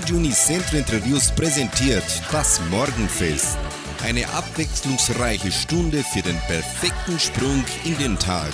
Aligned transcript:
Radio 0.00 0.16
Unicentro 0.16 0.78
Interviews 0.78 1.30
präsentiert 1.30 2.22
das 2.32 2.58
Morgenfest. 2.70 3.58
Eine 4.02 4.26
abwechslungsreiche 4.28 5.52
Stunde 5.52 6.02
für 6.02 6.22
den 6.22 6.38
perfekten 6.46 7.18
Sprung 7.18 7.62
in 7.84 7.98
den 7.98 8.18
Tag. 8.18 8.50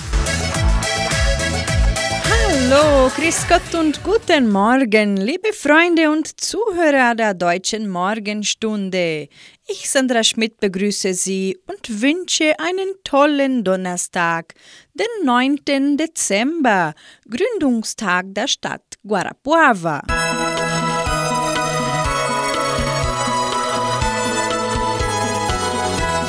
Hallo, 2.29 3.09
Grüß 3.15 3.47
Gott 3.49 3.81
und 3.81 4.03
guten 4.03 4.51
Morgen, 4.51 5.19
liebe 5.19 5.53
Freunde 5.53 6.11
und 6.11 6.41
Zuhörer 6.41 7.15
der 7.15 7.35
deutschen 7.35 7.89
Morgenstunde. 7.89 9.29
Ich, 9.69 9.89
Sandra 9.89 10.25
Schmidt, 10.25 10.59
begrüße 10.59 11.15
Sie 11.15 11.57
und 11.69 12.03
wünsche 12.03 12.59
einen 12.59 12.93
tollen 13.05 13.63
Donnerstag, 13.63 14.55
den 14.95 15.25
9. 15.25 15.97
Dezember, 15.97 16.95
Gründungstag 17.31 18.27
der 18.35 18.49
Stadt 18.49 18.83
Guarapuava. 19.07 20.03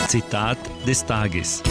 Zitat 0.07 0.57
des 0.87 1.05
Tages. 1.05 1.61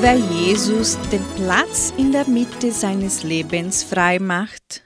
Wer 0.00 0.16
Jesus 0.16 0.98
den 1.12 1.22
Platz 1.36 1.92
in 1.98 2.10
der 2.10 2.26
Mitte 2.26 2.72
seines 2.72 3.22
Lebens 3.22 3.82
frei 3.84 4.18
macht, 4.18 4.82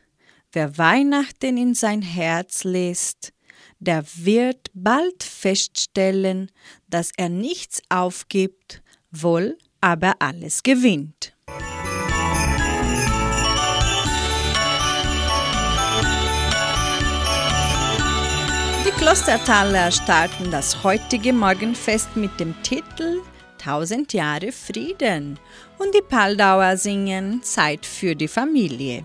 wer 0.52 0.76
Weihnachten 0.76 1.56
in 1.56 1.74
sein 1.74 2.02
Herz 2.02 2.64
lässt, 2.64 3.32
der 3.78 4.04
wird 4.16 4.70
bald 4.74 5.22
feststellen, 5.22 6.50
dass 6.88 7.12
er 7.16 7.28
nichts 7.28 7.80
aufgibt, 7.88 8.82
wohl 9.12 9.56
aber 9.80 10.14
alles 10.18 10.64
gewinnt. 10.64 11.35
Klostertaler 18.98 19.92
starten 19.92 20.50
das 20.50 20.82
heutige 20.82 21.32
Morgenfest 21.32 22.16
mit 22.16 22.40
dem 22.40 22.54
Titel 22.62 23.20
1000 23.60 24.12
Jahre 24.14 24.52
Frieden 24.52 25.38
und 25.78 25.94
die 25.94 26.02
Paldauer 26.02 26.76
singen 26.76 27.42
Zeit 27.42 27.84
für 27.84 28.16
die 28.16 28.28
Familie. 28.28 29.04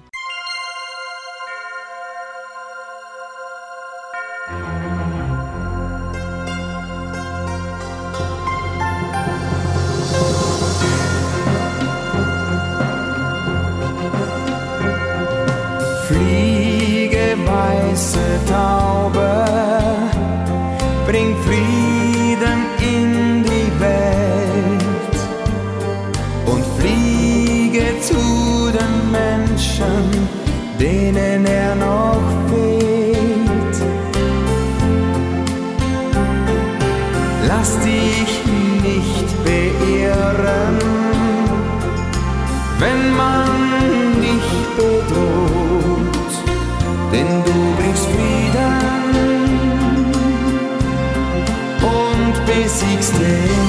Fliege 16.08 17.38
weiße 17.46 18.20
Taube, 18.48 19.71
Lass 37.62 37.78
dich 37.82 38.34
nicht 38.82 39.28
beirren, 39.46 40.80
wenn 42.80 43.16
man 43.16 43.50
dich 44.20 44.48
bedroht, 44.76 46.34
denn 47.14 47.30
du 47.46 47.54
bringst 47.78 48.08
Frieden 48.14 48.82
und 51.84 52.34
besiegst 52.48 53.14
den 53.20 53.61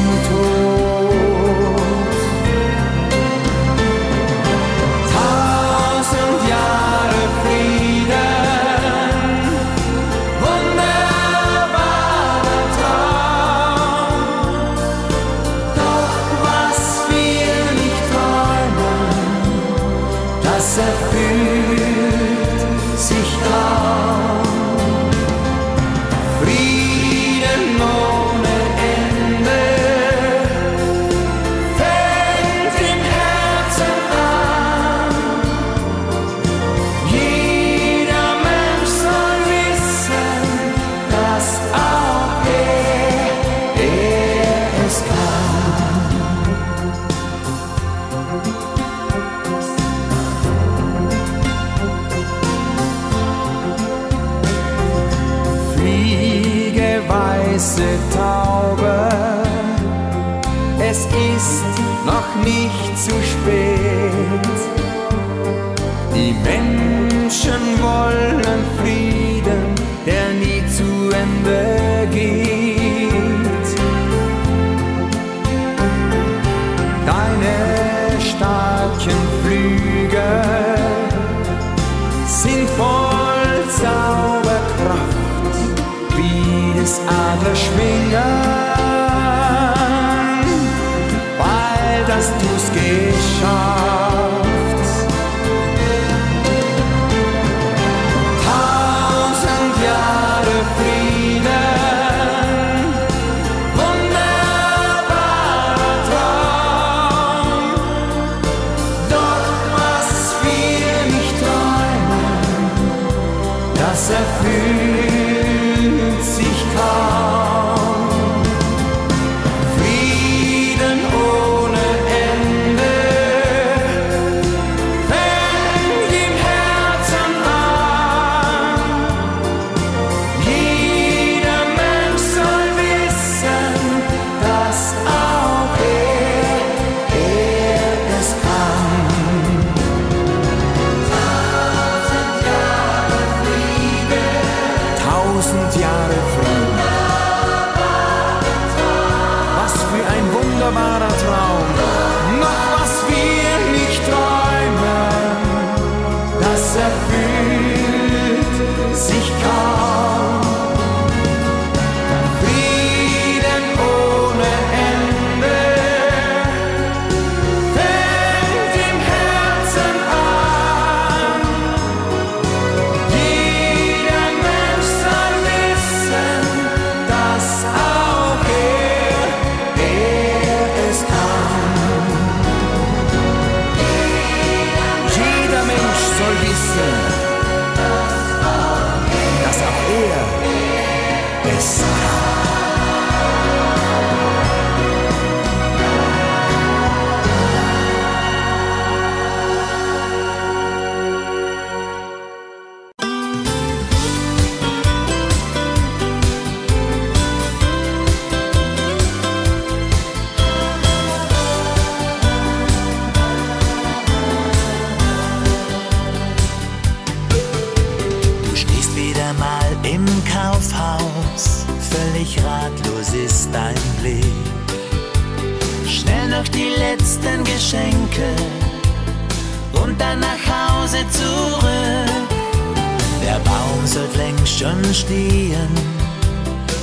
schon 234.73 234.95
stehen, 234.95 235.69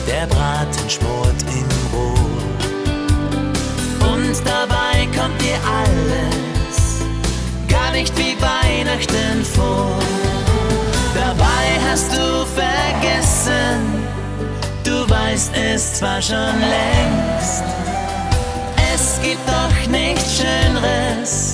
der 0.07 0.27
Braten 0.27 0.89
schmort 0.89 1.41
im 1.47 1.69
Rohr. 1.93 2.13
Und 4.13 4.35
dabei 4.45 5.07
kommt 5.17 5.41
dir 5.41 5.59
alles 5.65 7.01
gar 7.67 7.91
nicht 7.91 8.15
wie 8.17 8.35
Weihnachten 8.41 9.43
vor. 9.43 9.99
Dabei 11.15 11.65
hast 11.89 12.11
du 12.11 12.45
vergessen, 12.55 14.05
du 14.83 15.09
weißt 15.09 15.51
es 15.55 15.95
zwar 15.95 16.21
schon 16.21 16.59
längst. 16.59 17.63
Es 18.93 19.19
gibt 19.21 19.47
doch 19.47 19.89
nichts 19.89 20.37
Schöneres, 20.37 21.53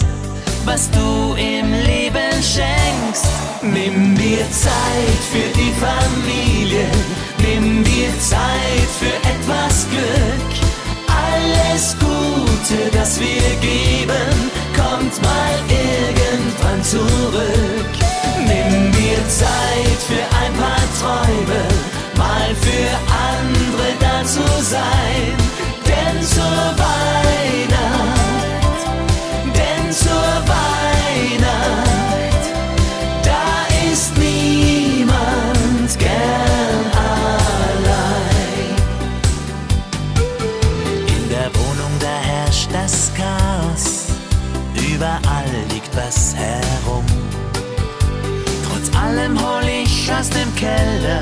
was 0.65 0.89
du 0.91 1.35
im 1.35 1.71
Leben 1.71 2.33
schenkst. 2.41 3.34
Nimm 3.73 4.15
dir 4.15 4.45
Zeit 4.51 5.21
für 5.31 5.50
die 5.57 5.73
Familie, 5.79 6.88
nimm 7.39 7.83
dir 7.83 8.09
Zeit 8.19 8.89
für 9.00 9.15
etwas 9.27 9.88
Glück. 9.89 10.51
Alles 11.07 11.95
Gute, 12.00 12.91
das 12.94 13.19
wir 13.19 13.41
geben, 13.62 14.51
kommt 14.75 15.21
mal 15.21 15.56
irgendwann 15.67 16.83
zurück. 16.83 17.91
Nimm 18.39 18.91
dir 18.91 19.17
Zeit 19.29 20.00
für 20.07 20.25
ein 20.41 20.53
paar 20.53 20.85
Träume, 21.00 21.63
mal 22.17 22.56
für 22.62 22.89
andere 23.33 23.88
da 24.00 24.23
zu 24.25 24.45
sein. 24.63 25.33
Denn 25.88 26.21
zur 26.21 26.75
Weihnacht, 26.77 28.21
denn 29.45 29.91
zur 29.91 30.33
Weihnacht, 30.47 31.84
überall 45.95 46.06
liegt 46.06 46.07
was 46.07 46.36
herum. 46.36 47.06
Trotz 48.68 48.95
allem 48.95 49.39
hol 49.39 49.63
ich 49.68 50.12
aus 50.12 50.30
dem 50.30 50.53
Keller 50.56 51.21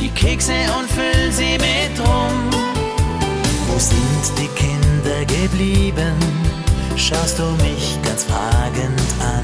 die 0.00 0.10
Kekse 0.10 0.52
und 0.78 0.90
füll 0.90 1.32
sie 1.32 1.58
mit 1.58 1.98
rum. 2.00 2.50
Wo 3.68 3.78
sind 3.78 4.38
die 4.38 4.48
Kinder 4.48 5.24
geblieben? 5.26 6.14
Schaust 6.96 7.38
du 7.38 7.44
mich 7.62 7.98
ganz 8.02 8.24
fragend 8.24 9.00
an. 9.20 9.42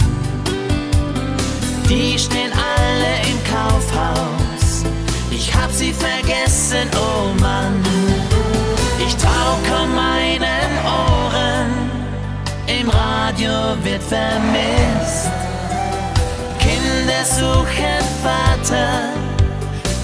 Die 1.89 2.19
stehen 2.19 2.53
alle 2.53 3.13
im 3.29 3.39
Kaufhaus. 3.45 4.85
Ich 5.31 5.53
hab 5.55 5.73
sie 5.73 5.93
vergessen, 5.93 6.89
oh 6.95 7.10
vermisst. 14.11 15.31
Kinder 16.59 17.25
suchen 17.25 18.03
Vater, 18.25 19.15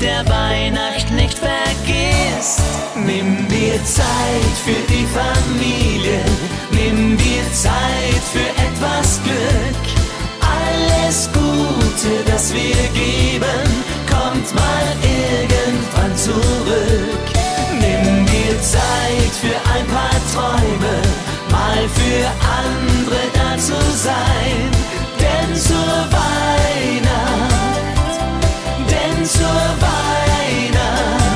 der 0.00 0.20
Weihnacht 0.28 1.10
nicht 1.10 1.36
vergisst. 1.36 2.60
Nimm 2.94 3.48
dir 3.48 3.78
Zeit 3.84 4.54
für 4.64 4.82
die 4.92 5.06
Familie, 5.18 6.20
nimm 6.70 7.16
dir 7.18 7.44
Zeit 7.52 8.22
für 8.32 8.48
etwas 8.66 9.20
Glück. 9.24 9.84
Alles 10.56 11.28
Gute, 11.32 12.12
das 12.30 12.54
wir 12.54 12.82
geben, 12.94 13.66
kommt 14.08 14.54
mal 14.54 14.86
irgendwann 15.02 16.16
zurück. 16.16 17.24
Nimm 17.72 18.24
dir 18.26 18.54
Zeit 18.62 19.32
für 19.42 19.58
ein 19.74 19.86
paar 19.86 20.20
Träume, 20.32 20.94
mal 21.50 21.82
für 21.98 22.26
andere 22.62 23.35
zu 23.58 23.74
sein. 23.96 24.70
Denn 25.18 25.56
zur 25.56 25.76
Weihnacht, 26.12 27.54
denn 28.90 29.24
zur 29.24 29.64
Weihnacht, 29.80 31.26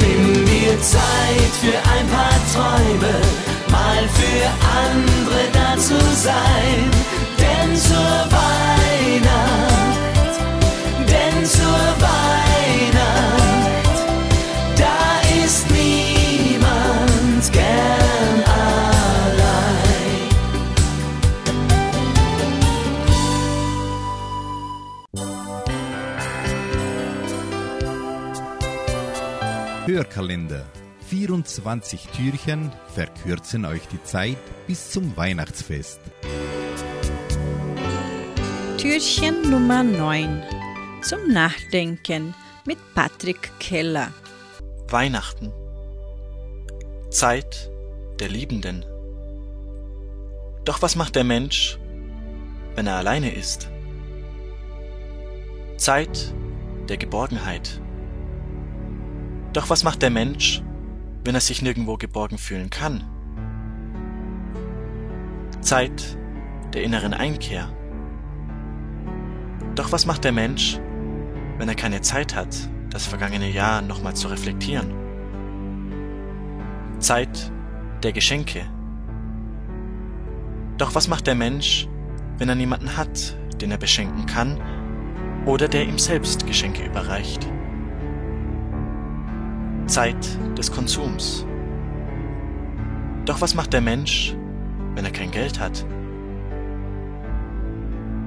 Nimm 0.00 0.46
dir 0.46 0.80
Zeit 0.80 1.52
für 1.60 1.78
ein 1.94 2.06
paar 2.08 2.40
Träume, 2.52 3.14
mal 3.70 4.08
für 4.18 4.42
andere 4.86 5.42
da 5.52 5.76
zu 5.78 5.98
sein. 6.16 6.90
Denn 7.38 7.76
zur 7.76 8.29
Hörkalender. 30.00 30.64
24 31.10 32.06
Türchen 32.16 32.72
verkürzen 32.94 33.66
euch 33.66 33.86
die 33.88 34.02
Zeit 34.02 34.38
bis 34.66 34.92
zum 34.92 35.14
Weihnachtsfest. 35.14 36.00
Türchen 38.78 39.50
Nummer 39.50 39.82
9 39.82 40.42
zum 41.02 41.28
Nachdenken 41.28 42.34
mit 42.64 42.78
Patrick 42.94 43.52
Keller. 43.60 44.10
Weihnachten. 44.88 45.52
Zeit 47.10 47.70
der 48.20 48.30
Liebenden. 48.30 48.86
Doch 50.64 50.80
was 50.80 50.96
macht 50.96 51.14
der 51.14 51.24
Mensch, 51.24 51.78
wenn 52.74 52.86
er 52.86 52.96
alleine 52.96 53.34
ist? 53.34 53.68
Zeit 55.76 56.32
der 56.88 56.96
Geborgenheit. 56.96 57.82
Doch 59.52 59.68
was 59.68 59.82
macht 59.82 60.02
der 60.02 60.10
Mensch, 60.10 60.62
wenn 61.24 61.34
er 61.34 61.40
sich 61.40 61.60
nirgendwo 61.60 61.96
geborgen 61.96 62.38
fühlen 62.38 62.70
kann? 62.70 63.02
Zeit 65.60 66.16
der 66.72 66.84
inneren 66.84 67.14
Einkehr. 67.14 67.68
Doch 69.74 69.90
was 69.90 70.06
macht 70.06 70.22
der 70.22 70.30
Mensch, 70.32 70.78
wenn 71.58 71.68
er 71.68 71.74
keine 71.74 72.00
Zeit 72.00 72.36
hat, 72.36 72.56
das 72.90 73.06
vergangene 73.06 73.50
Jahr 73.50 73.82
nochmal 73.82 74.14
zu 74.14 74.28
reflektieren? 74.28 74.92
Zeit 77.00 77.50
der 78.04 78.12
Geschenke. 78.12 78.66
Doch 80.78 80.94
was 80.94 81.08
macht 81.08 81.26
der 81.26 81.34
Mensch, 81.34 81.88
wenn 82.38 82.48
er 82.48 82.54
niemanden 82.54 82.96
hat, 82.96 83.36
den 83.60 83.72
er 83.72 83.78
beschenken 83.78 84.26
kann 84.26 84.60
oder 85.44 85.66
der 85.66 85.84
ihm 85.84 85.98
selbst 85.98 86.46
Geschenke 86.46 86.84
überreicht? 86.84 87.48
Zeit 89.90 90.38
des 90.56 90.70
Konsums. 90.70 91.44
Doch 93.24 93.40
was 93.40 93.56
macht 93.56 93.72
der 93.72 93.80
Mensch, 93.80 94.36
wenn 94.94 95.04
er 95.04 95.10
kein 95.10 95.32
Geld 95.32 95.58
hat? 95.58 95.84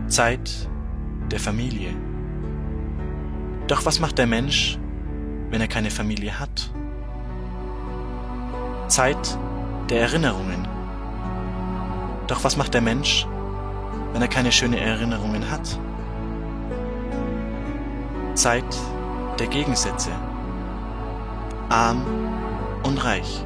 Zeit 0.07 0.67
der 1.31 1.39
Familie. 1.39 1.95
Doch 3.67 3.85
was 3.85 4.01
macht 4.01 4.17
der 4.17 4.27
Mensch, 4.27 4.77
wenn 5.51 5.61
er 5.61 5.69
keine 5.69 5.89
Familie 5.89 6.37
hat? 6.37 6.69
Zeit 8.89 9.37
der 9.89 10.01
Erinnerungen. 10.01 10.67
Doch 12.27 12.43
was 12.43 12.57
macht 12.57 12.73
der 12.73 12.81
Mensch, 12.81 13.25
wenn 14.11 14.21
er 14.21 14.27
keine 14.27 14.51
schönen 14.51 14.73
Erinnerungen 14.73 15.49
hat? 15.49 15.79
Zeit 18.33 18.65
der 19.39 19.47
Gegensätze. 19.47 20.11
Arm 21.73 22.03
und 22.83 23.03
reich. 23.03 23.43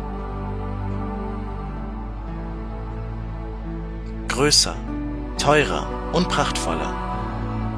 Größer, 4.28 4.76
teurer 5.38 5.88
und 6.12 6.28
prachtvoller. 6.28 6.94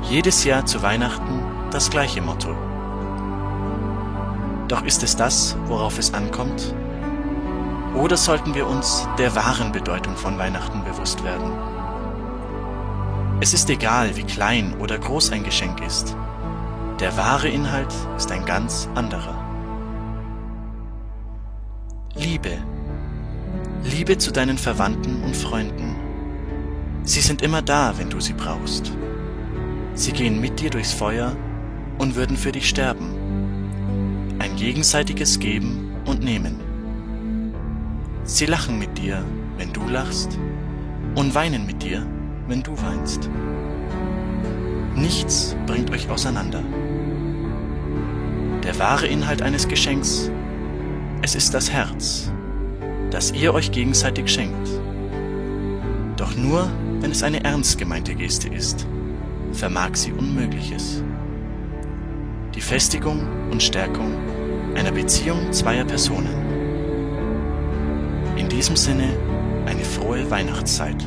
Jedes 0.10 0.44
Jahr 0.46 0.66
zu 0.66 0.82
Weihnachten 0.82 1.44
das 1.70 1.92
gleiche 1.92 2.24
Motto. 2.24 2.56
Doch 4.68 4.82
ist 4.82 5.04
es 5.04 5.16
das, 5.16 5.56
worauf 5.68 6.00
es 6.00 6.16
ankommt? 6.16 6.74
Oder 7.94 8.18
sollten 8.18 8.56
wir 8.56 8.66
uns 8.66 9.08
der 9.20 9.36
wahren 9.36 9.72
Bedeutung 9.72 10.16
von 10.16 10.40
Weihnachten 10.40 10.84
bewusst 10.84 11.24
werden? 11.24 11.52
Es 13.40 13.54
ist 13.54 13.70
egal, 13.70 14.18
wie 14.18 14.24
klein 14.24 14.74
oder 14.80 14.98
groß 14.98 15.32
ein 15.32 15.44
Geschenk 15.44 15.80
ist. 15.86 16.16
Der 17.00 17.16
wahre 17.18 17.50
Inhalt 17.50 17.94
ist 18.18 18.32
ein 18.32 18.46
ganz 18.46 18.90
anderer. 18.96 19.49
Liebe. 22.22 22.58
Liebe 23.86 24.18
zu 24.18 24.32
deinen 24.32 24.58
Verwandten 24.58 25.24
und 25.24 25.38
Freunden. 25.38 25.96
Sie 27.04 27.22
sind 27.22 27.42
immer 27.42 27.62
da, 27.62 27.94
wenn 27.98 28.10
du 28.10 28.20
sie 28.20 28.34
brauchst. 28.34 28.92
Sie 29.94 30.12
gehen 30.12 30.42
mit 30.42 30.60
dir 30.60 30.70
durchs 30.70 30.92
Feuer 30.92 31.34
und 31.98 32.16
würden 32.16 32.36
für 32.36 32.52
dich 32.52 32.68
sterben. 32.68 34.36
Ein 34.38 34.58
gegenseitiges 34.58 35.40
Geben 35.40 35.92
und 36.06 36.22
Nehmen. 36.22 36.60
Sie 38.26 38.48
lachen 38.48 38.78
mit 38.78 38.98
dir, 38.98 39.24
wenn 39.58 39.72
du 39.72 39.88
lachst, 39.88 40.38
und 41.16 41.34
weinen 41.36 41.66
mit 41.66 41.82
dir, 41.82 42.06
wenn 42.48 42.64
du 42.64 42.74
weinst. 42.82 43.30
Nichts 44.94 45.56
bringt 45.66 45.90
euch 45.92 46.10
auseinander. 46.10 46.64
Der 48.64 48.78
wahre 48.78 49.08
Inhalt 49.08 49.42
eines 49.42 49.70
Geschenks, 49.70 50.30
es 51.22 51.36
ist 51.36 51.54
das 51.54 51.70
Herz, 51.70 52.32
das 53.12 53.32
ihr 53.32 53.54
euch 53.54 53.72
gegenseitig 53.72 54.30
schenkt. 54.30 54.70
Doch 56.16 56.36
nur, 56.36 56.70
wenn 57.02 57.12
es 57.12 57.24
eine 57.24 57.44
ernst 57.44 57.78
gemeinte 57.78 58.16
Geste 58.16 58.48
ist, 58.48 58.88
vermag 59.52 59.96
sie 59.96 60.14
Unmögliches. 60.14 61.04
Die 62.56 62.62
Festigung 62.62 63.28
und 63.52 63.62
Stärkung 63.62 64.14
einer 64.76 64.92
Beziehung 64.92 65.52
zweier 65.52 65.86
Personen. 65.86 66.36
In 68.38 68.48
diesem 68.48 68.76
Sinne 68.76 69.10
eine 69.66 69.84
frohe 69.84 70.30
Weihnachtszeit. 70.32 71.06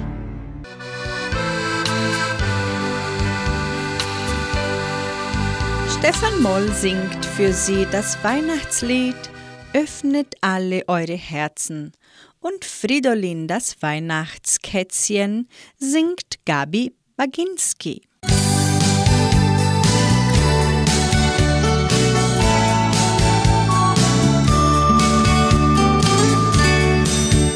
Stefan 5.99 6.43
Moll 6.43 6.69
singt 6.73 7.25
für 7.25 7.53
Sie 7.53 7.87
das 7.91 8.23
Weihnachtslied 8.25 9.32
Öffnet 9.75 10.35
alle 10.43 10.87
eure 10.87 11.17
Herzen 11.17 11.93
und 12.41 12.67
Fridolin 12.67 13.49
das 13.49 13.81
Weihnachtskätzchen 13.81 15.49
singt 15.79 16.45
Gabi 16.45 16.95
Baginski. 17.17 18.03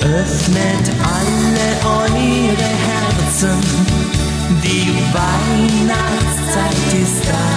Öffnet 0.01 0.89
alle 1.05 1.69
eure 1.85 2.71
Herzen, 2.89 3.61
die 4.65 4.89
Weihnachtszeit 5.13 6.95
ist 6.95 7.29
da 7.29 7.56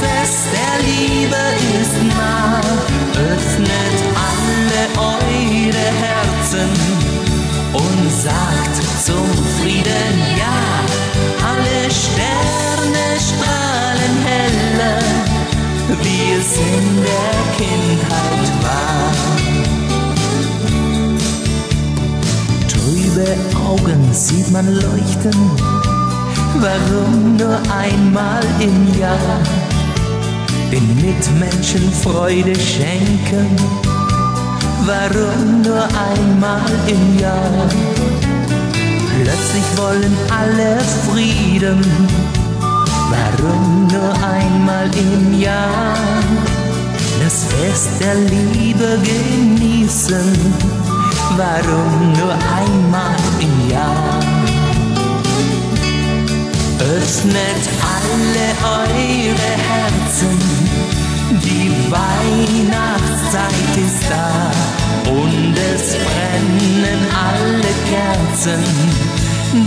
Fest 0.00 0.46
der 0.54 0.74
Liebe 0.86 1.42
ist 1.80 1.96
nah. 2.16 2.60
Öffnet 3.14 3.98
alle 4.28 4.82
eure 4.96 5.86
Herzen 6.04 6.70
und 7.72 8.10
sagt 8.10 8.76
zum 9.04 9.28
Frieden 9.58 10.14
Ja. 10.38 10.58
Alle 11.44 11.90
Sterne 11.90 13.06
strahlen 13.18 14.14
heller 14.24 15.18
wie 16.02 16.32
es 16.38 16.56
in 16.56 16.96
der 17.02 17.38
Kindheit 17.56 18.50
war. 18.62 19.12
Trübe 22.68 23.36
Augen 23.66 24.12
sieht 24.12 24.50
man 24.50 24.66
leuchten, 24.66 25.50
warum 26.60 27.36
nur 27.36 27.58
einmal 27.72 28.42
im 28.60 29.00
Jahr 29.00 29.40
den 30.70 30.94
Mitmenschen 30.96 31.92
Freude 31.92 32.54
schenken, 32.54 33.56
warum 34.84 35.62
nur 35.62 35.82
einmal 35.84 36.70
im 36.86 37.18
Jahr. 37.18 37.68
Plötzlich 39.16 39.64
wollen 39.76 40.16
alle 40.30 40.78
Frieden, 41.10 41.84
Warum 43.10 43.86
nur 43.86 44.12
einmal 44.22 44.90
im 44.94 45.40
Jahr 45.40 45.96
das 47.22 47.44
Fest 47.44 47.88
der 48.00 48.14
Liebe 48.14 48.98
genießen? 49.02 50.36
Warum 51.36 52.12
nur 52.12 52.32
einmal 52.32 53.16
im 53.40 53.70
Jahr? 53.70 54.27
Öffnet 56.80 57.68
alle 57.82 58.48
eure 58.62 59.52
Herzen, 59.68 60.38
die 61.42 61.72
Weihnachtszeit 61.90 63.76
ist 63.76 64.04
da 64.08 64.52
und 65.10 65.56
es 65.74 65.96
brennen 65.96 67.06
alle 67.12 67.72
Kerzen. 67.90 68.62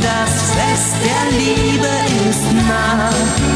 Das 0.02 0.54
Fest 0.56 0.96
der 1.04 1.38
Liebe 1.38 1.94
ist 2.30 2.48
nah, 2.66 3.10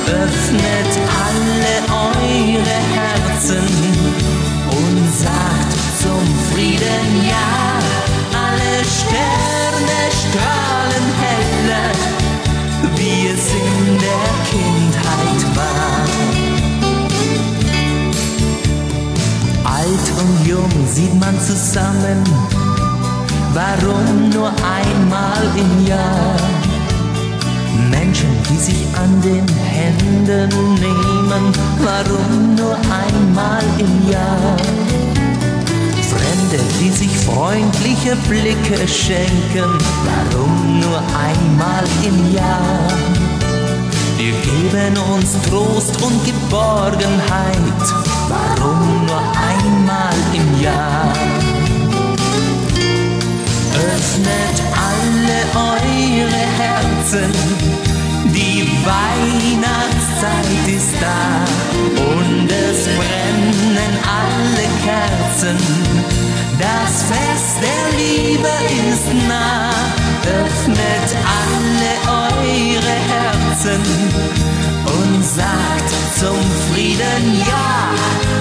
öffnet 0.07 0.91
alle 1.24 1.75
eure 1.95 2.77
Herzen 2.93 3.67
und 4.69 5.13
sagt 5.17 5.77
zum 6.01 6.25
Frieden 6.51 7.25
Ja. 7.25 7.79
Alle 8.33 8.83
Sterne 8.83 10.00
strahlen 10.12 10.75
wie 12.95 13.27
es 13.27 13.45
in 13.53 13.97
der 14.05 14.27
Kindheit 14.49 15.41
war. 15.55 16.05
Alt 19.63 20.07
und 20.21 20.47
jung 20.47 20.71
sieht 20.87 21.19
man 21.19 21.39
zusammen, 21.39 22.23
warum 23.53 24.29
nur 24.29 24.49
einmal 24.49 25.43
im 25.55 25.87
Jahr? 25.87 26.35
Menschen, 27.89 28.29
die 28.49 28.57
sich 28.57 28.85
an 28.95 29.21
den 29.21 29.47
Händen 29.47 30.49
nehmen, 30.75 31.53
warum 31.83 32.55
nur 32.55 32.75
einmal 32.75 33.63
im 33.79 34.09
Jahr? 34.09 35.14
Fremde, 36.55 36.74
die 36.79 36.89
sich 36.89 37.17
freundliche 37.17 38.15
Blicke 38.27 38.88
schenken, 38.88 39.77
warum 40.05 40.79
nur 40.79 40.97
einmal 40.97 41.83
im 42.03 42.33
Jahr? 42.33 42.88
Wir 44.17 44.31
geben 44.31 44.97
uns 45.13 45.33
Trost 45.50 46.01
und 46.01 46.25
Geborgenheit, 46.25 47.83
warum 48.29 49.05
nur 49.05 49.21
einmal 49.51 50.15
im 50.33 50.62
Jahr? 50.62 51.13
Öffnet 53.74 54.57
alle 54.74 55.39
eure 55.55 56.45
Herzen, 56.57 57.31
die 58.33 58.67
Weihnachtszeit 58.85 60.67
ist 60.67 60.95
da 61.01 61.45
und 62.17 62.50
es 62.50 62.85
brennen 62.85 63.93
alle 64.03 64.65
Kerzen. 64.83 66.14
Das 66.59 67.03
Fest 67.03 67.57
der 67.62 67.97
Liebe 68.00 68.47
ist 68.89 69.13
nah, 69.27 69.69
öffnet 70.24 71.09
alle 71.41 71.93
eure 72.07 72.95
Herzen 73.12 73.81
und 74.85 75.24
sagt 75.24 75.93
zum 76.17 76.39
Frieden 76.71 77.41
Ja. 77.45 77.89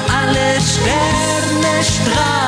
Alle 0.09 0.61
Sterne 0.61 1.83
strahlen 1.83 2.44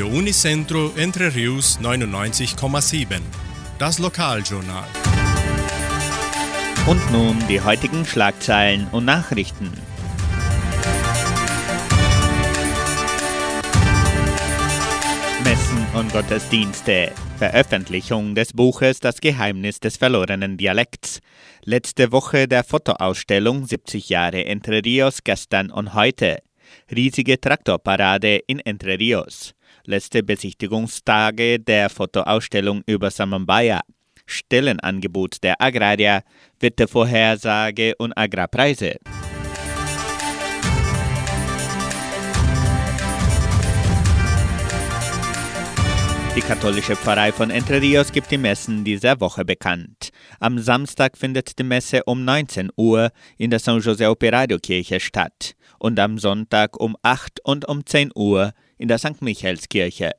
Radio 0.00 0.16
Unicentro 0.16 0.92
Entre 0.96 1.34
Rius 1.34 1.78
99,7. 1.78 3.20
Das 3.78 3.98
Lokaljournal. 3.98 4.86
Und 6.86 7.12
nun 7.12 7.36
die 7.50 7.60
heutigen 7.60 8.06
Schlagzeilen 8.06 8.88
und 8.92 9.04
Nachrichten. 9.04 9.70
Messen 15.44 15.86
und 15.92 16.10
Gottesdienste. 16.14 17.12
Veröffentlichung 17.36 18.34
des 18.34 18.54
Buches 18.54 19.00
Das 19.00 19.20
Geheimnis 19.20 19.80
des 19.80 19.98
verlorenen 19.98 20.56
Dialekts. 20.56 21.20
Letzte 21.62 22.10
Woche 22.10 22.48
der 22.48 22.64
Fotoausstellung 22.64 23.66
70 23.66 24.08
Jahre 24.08 24.46
Entre 24.46 24.82
Rios 24.82 25.24
gestern 25.24 25.70
und 25.70 25.92
heute. 25.92 26.38
Riesige 26.90 27.38
Traktorparade 27.38 28.40
in 28.46 28.60
Entre 28.60 28.98
Rios. 28.98 29.52
Letzte 29.90 30.22
Besichtigungstage 30.22 31.58
der 31.58 31.90
Fotoausstellung 31.90 32.84
über 32.86 33.10
Samambaya. 33.10 33.80
Stellenangebot 34.24 35.42
der 35.42 35.60
Agrarier, 35.60 36.22
Wettervorhersage 36.60 37.96
und 37.98 38.16
Agrarpreise. 38.16 38.98
Die 46.36 46.40
katholische 46.40 46.94
Pfarrei 46.94 47.32
von 47.32 47.50
Entre 47.50 47.82
Rios 47.82 48.12
gibt 48.12 48.30
die 48.30 48.38
Messen 48.38 48.84
dieser 48.84 49.20
Woche 49.20 49.44
bekannt. 49.44 50.10
Am 50.38 50.60
Samstag 50.60 51.18
findet 51.18 51.58
die 51.58 51.64
Messe 51.64 52.04
um 52.04 52.24
19 52.24 52.70
Uhr 52.76 53.10
in 53.38 53.50
der 53.50 53.58
San 53.58 53.80
José 53.80 54.08
Operario 54.08 54.58
Kirche 54.58 55.00
statt 55.00 55.56
und 55.80 55.98
am 55.98 56.18
Sonntag 56.18 56.78
um 56.78 56.96
8 57.02 57.40
und 57.42 57.68
um 57.68 57.84
10 57.84 58.12
Uhr 58.14 58.52
in 58.80 58.88
der 58.88 58.98
St. 58.98 59.20
Michaelskirche. 59.20 60.12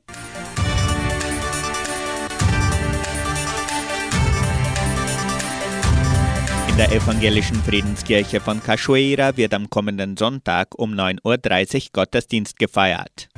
In 6.69 6.77
der 6.77 6.91
evangelischen 6.91 7.57
Friedenskirche 7.63 8.39
von 8.39 8.61
Cachoeira 8.63 9.35
wird 9.35 9.53
am 9.55 9.69
kommenden 9.69 10.15
Sonntag 10.15 10.77
um 10.77 10.93
9.30 10.93 11.75
Uhr 11.75 11.89
Gottesdienst 11.93 12.59
gefeiert. 12.59 13.29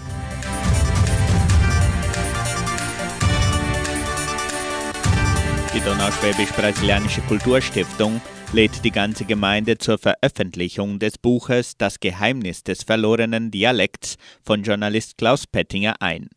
Die 5.74 5.80
Donauschwäbisch-Brasilianische 5.80 7.22
Kulturstiftung 7.22 8.22
lädt 8.54 8.86
die 8.86 8.92
ganze 8.92 9.26
Gemeinde 9.26 9.80
zur 9.80 9.98
Veröffentlichung 9.98 11.00
des 11.00 11.18
Buches 11.18 11.76
Das 11.76 12.00
Geheimnis 12.00 12.64
des 12.64 12.84
verlorenen 12.84 13.50
Dialekts 13.50 14.18
von 14.46 14.62
Journalist 14.62 15.18
Klaus 15.18 15.48
Pettinger 15.48 15.96
ein. 16.00 16.30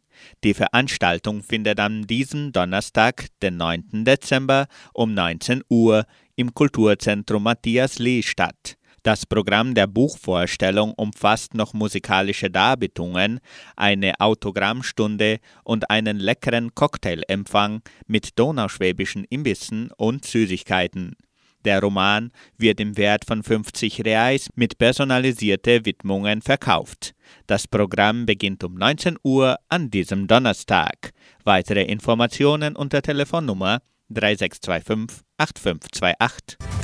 Die 0.43 0.55
Veranstaltung 0.55 1.43
findet 1.43 1.79
am 1.79 2.07
diesem 2.07 2.53
Donnerstag, 2.53 3.27
den 3.43 3.59
9. 3.59 4.05
Dezember 4.07 4.67
um 4.95 5.13
19 5.13 5.63
Uhr 5.69 6.07
im 6.37 6.55
Kulturzentrum 6.55 7.43
Matthias 7.43 7.99
Lee 7.99 8.23
statt. 8.23 8.79
Das 9.03 9.27
Programm 9.27 9.75
der 9.75 9.87
Buchvorstellung 9.87 10.95
umfasst 10.95 11.53
noch 11.53 11.75
musikalische 11.75 12.51
Darbietungen, 12.51 13.41
eine 13.77 14.19
Autogrammstunde 14.21 15.39
und 15.65 15.91
einen 15.91 16.19
leckeren 16.19 16.75
Cocktailempfang 16.75 17.83
mit 18.07 18.39
donauschwäbischen 18.39 19.25
Imbissen 19.29 19.91
und 19.99 20.25
Süßigkeiten. 20.25 21.15
Der 21.67 21.81
Roman 21.81 22.31
wird 22.57 22.79
im 22.79 22.97
Wert 22.97 23.25
von 23.25 23.43
50 23.43 24.05
Reais 24.05 24.49
mit 24.55 24.79
personalisierte 24.79 25.85
Widmungen 25.85 26.41
verkauft. 26.41 27.13
Das 27.49 27.67
Programm 27.67 28.25
beginnt 28.25 28.63
um 28.63 28.75
19 28.75 29.19
Uhr 29.25 29.57
an 29.69 29.91
diesem 29.91 30.29
Donnerstag. 30.29 31.11
Weitere 31.43 31.83
Informationen 31.83 32.77
unter 32.77 33.03
Telefonnummer 33.03 33.81
3625 34.11 35.27
8528. 35.39 36.76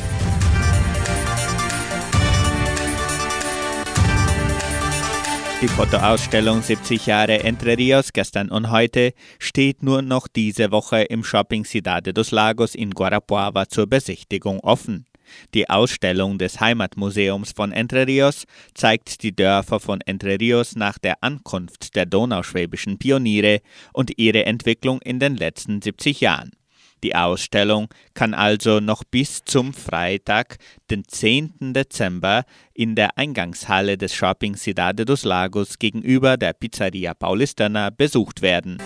Die 5.62 5.68
Fotoausstellung 5.68 6.60
70 6.60 7.06
Jahre 7.06 7.44
Entre 7.44 7.78
Rios 7.78 8.12
gestern 8.12 8.50
und 8.50 8.72
heute 8.72 9.14
steht 9.38 9.84
nur 9.84 10.02
noch 10.02 10.26
diese 10.26 10.72
Woche 10.72 11.02
im 11.02 11.22
Shopping 11.22 11.64
Cidade 11.64 12.12
dos 12.12 12.32
Lagos 12.32 12.74
in 12.74 12.90
Guarapuava 12.90 13.68
zur 13.68 13.86
Besichtigung 13.86 14.58
offen. 14.58 15.06
Die 15.54 15.70
Ausstellung 15.70 16.38
des 16.38 16.60
Heimatmuseums 16.60 17.52
von 17.52 17.70
Entre 17.70 18.08
Rios 18.08 18.44
zeigt 18.74 19.22
die 19.22 19.36
Dörfer 19.36 19.78
von 19.78 20.00
Entre 20.00 20.40
Rios 20.40 20.74
nach 20.74 20.98
der 20.98 21.22
Ankunft 21.22 21.94
der 21.94 22.06
donauschwäbischen 22.06 22.98
Pioniere 22.98 23.60
und 23.92 24.18
ihre 24.18 24.44
Entwicklung 24.46 25.00
in 25.02 25.20
den 25.20 25.36
letzten 25.36 25.80
70 25.80 26.20
Jahren. 26.20 26.50
Die 27.02 27.16
Ausstellung 27.16 27.88
kann 28.14 28.32
also 28.32 28.78
noch 28.78 29.02
bis 29.02 29.44
zum 29.44 29.74
Freitag, 29.74 30.58
den 30.90 31.02
10. 31.06 31.72
Dezember, 31.74 32.44
in 32.74 32.94
der 32.94 33.18
Eingangshalle 33.18 33.98
des 33.98 34.14
Shopping 34.14 34.54
Cidade 34.54 35.04
dos 35.04 35.24
Lagos 35.24 35.78
gegenüber 35.78 36.36
der 36.36 36.52
Pizzeria 36.52 37.14
Paulistana 37.14 37.90
besucht 37.90 38.40
werden. 38.40 38.78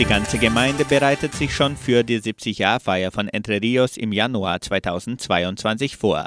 Die 0.00 0.06
ganze 0.06 0.38
Gemeinde 0.38 0.86
bereitet 0.86 1.34
sich 1.34 1.54
schon 1.54 1.76
für 1.76 2.02
die 2.02 2.20
70-Jahr-Feier 2.20 3.12
von 3.12 3.28
Entre 3.28 3.60
Rios 3.60 3.98
im 3.98 4.12
Januar 4.12 4.60
2022 4.60 5.98
vor. 5.98 6.24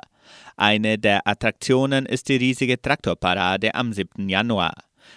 Eine 0.56 1.00
der 1.00 1.28
Attraktionen 1.28 2.06
ist 2.06 2.30
die 2.30 2.36
riesige 2.36 2.80
Traktorparade 2.80 3.74
am 3.74 3.92
7. 3.92 4.30
Januar. 4.30 4.74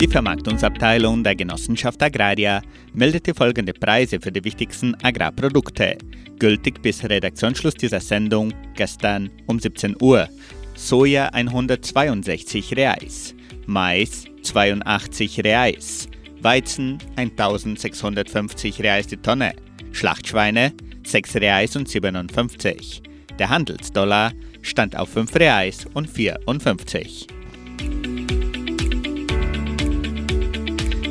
Die 0.00 0.08
Vermarktungsabteilung 0.08 1.24
der 1.24 1.34
Genossenschaft 1.34 2.02
Agraria 2.02 2.60
meldete 2.92 3.34
folgende 3.34 3.72
Preise 3.72 4.20
für 4.20 4.30
die 4.30 4.44
wichtigsten 4.44 4.94
Agrarprodukte, 5.02 5.96
gültig 6.38 6.82
bis 6.82 7.02
Redaktionsschluss 7.02 7.72
dieser 7.72 8.00
Sendung 8.00 8.52
gestern 8.74 9.30
um 9.46 9.58
17 9.58 9.96
Uhr. 10.02 10.28
Soja 10.74 11.28
162 11.28 12.76
Reais, 12.76 13.34
Mais 13.64 14.26
82 14.42 15.42
Reais, 15.42 16.08
Weizen 16.42 16.98
1650 17.16 18.82
Reais 18.82 19.06
die 19.06 19.16
Tonne, 19.16 19.54
Schlachtschweine 19.92 20.74
6 21.06 21.36
Reais 21.36 21.74
und 21.74 21.88
57. 21.88 23.02
Der 23.38 23.48
Handelsdollar 23.48 24.32
stand 24.60 24.94
auf 24.94 25.08
5 25.08 25.34
Reais 25.36 25.86
und 25.94 26.10
54. 26.10 27.28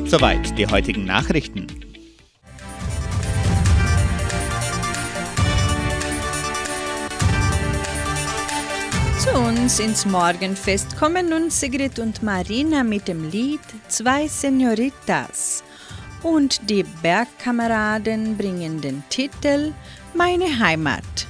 Soweit 0.08 0.56
die 0.56 0.68
heutigen 0.68 1.04
Nachrichten. 1.04 1.66
Zu 9.18 9.32
uns 9.32 9.80
ins 9.80 10.06
Morgenfest 10.06 10.96
kommen 10.96 11.28
nun 11.28 11.50
Sigrid 11.50 11.98
und 11.98 12.22
Marina 12.22 12.84
mit 12.84 13.08
dem 13.08 13.28
Lied 13.28 13.58
Zwei 13.88 14.28
Senoritas. 14.28 15.64
Und 16.22 16.70
die 16.70 16.84
Bergkameraden 17.02 18.36
bringen 18.36 18.80
den 18.80 19.02
Titel 19.08 19.72
Meine 20.14 20.60
Heimat. 20.60 21.26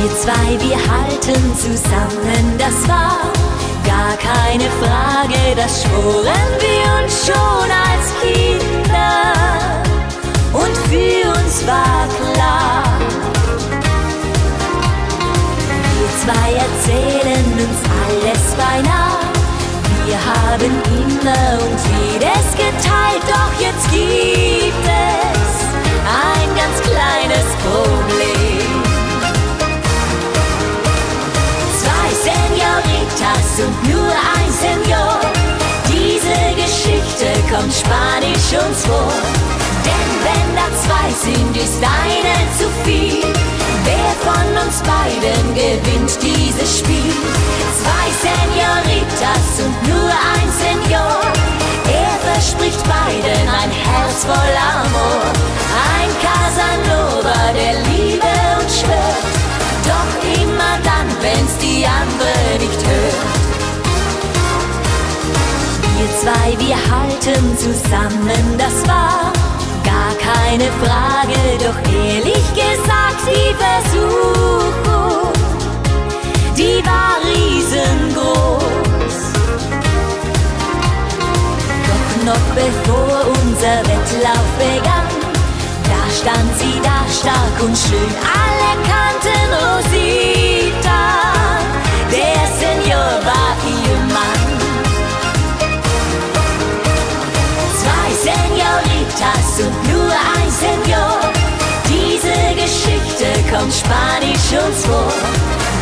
Wir 0.00 0.16
zwei, 0.16 0.58
wir 0.60 0.78
halten 0.78 1.54
zusammen, 1.54 2.56
das 2.56 2.88
war 2.88 3.18
gar 3.84 4.16
keine 4.16 4.70
Frage, 4.80 5.54
das 5.54 5.82
schworen 5.82 6.50
wir 6.58 7.04
uns 7.04 7.26
schon 7.26 7.68
als 7.70 8.06
Kinder. 8.22 9.34
Und 10.54 10.74
für 10.88 11.28
uns 11.28 11.66
war 11.66 12.08
klar, 12.16 12.82
wir 15.98 16.10
zwei 16.24 16.50
erzählen 16.54 17.52
uns 17.52 17.78
alles 18.00 18.54
beinahe. 18.56 19.20
Wir 20.06 20.18
haben 20.18 20.72
immer 20.96 21.62
und 21.62 21.78
jedes 22.00 22.46
geteilt, 22.52 23.24
doch 23.28 23.52
jetzt 23.60 23.90
gibt 23.90 24.86
es 24.86 25.52
ein 26.08 26.48
ganz 26.56 26.80
kleines 26.88 27.48
Problem. 27.62 28.79
Spanisch 37.80 38.52
uns 38.64 38.84
vor. 38.84 39.12
Denn 39.86 40.10
wenn 40.26 40.48
da 40.56 40.66
zwei 40.84 41.08
sind, 41.24 41.56
ist 41.56 41.80
eine 41.82 42.36
zu 42.58 42.66
viel. 42.84 43.22
Wer 43.84 44.10
von 44.26 44.48
uns 44.64 44.82
beiden 44.82 45.54
gewinnt 45.54 46.12
dieses 46.22 46.78
Spiel? 46.78 47.14
Zwei 47.80 48.06
Senoritas 48.26 49.46
und 49.64 49.76
nur 49.88 50.10
ein 50.36 50.48
Senior. 50.60 51.20
Er 51.88 52.32
verspricht 52.32 52.82
beiden 52.84 53.48
ein 53.48 53.70
Herz 53.70 54.24
voll 54.24 54.54
Amor. 54.76 55.22
Ein 55.96 56.10
Casanova 56.24 57.52
der 57.54 57.74
Liebe 57.90 58.32
und 58.60 58.70
schwört. 58.70 59.24
Doch 59.90 60.12
immer 60.42 60.74
dann, 60.84 61.08
wenn's 61.20 61.56
die 61.58 61.86
andere 61.86 62.58
nicht 62.58 62.86
hört. 62.86 63.39
Wir 66.00 66.08
zwei, 66.16 66.56
wir 66.58 66.76
halten 66.76 67.58
zusammen, 67.58 68.56
das 68.56 68.88
war 68.88 69.30
gar 69.84 70.14
keine 70.18 70.70
Frage. 70.80 71.38
Doch 71.58 71.76
ehrlich 71.92 72.46
gesagt, 72.54 73.22
die 73.26 73.54
Versuchung, 73.64 75.32
die 76.56 76.82
war 76.86 77.16
riesengroß. 77.28 79.18
Doch 81.90 82.10
noch 82.24 82.46
bevor 82.54 83.18
unser 83.42 83.76
Wettlauf 83.84 84.48
begann, 84.56 85.08
da 85.84 86.00
stand 86.18 86.50
sie 86.58 86.80
da 86.82 86.98
stark 87.12 87.56
und 87.62 87.76
schön. 87.76 88.12
Alle 88.24 88.70
kannten 88.88 89.48
Rosita, 89.52 90.49
und 99.62 99.92
nur 99.92 100.10
ein 100.10 100.50
Senior. 100.50 101.20
Diese 101.88 102.36
Geschichte 102.54 103.26
kommt 103.50 103.72
spanisch 103.72 104.48
uns 104.64 104.84
vor. 104.84 105.12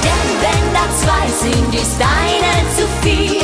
Denn 0.05 0.29
wenn 0.43 0.65
da 0.75 0.85
zwei 1.03 1.27
sind, 1.43 1.75
ist 1.75 1.99
eine 2.01 2.55
zu 2.77 2.85
viel. 3.03 3.43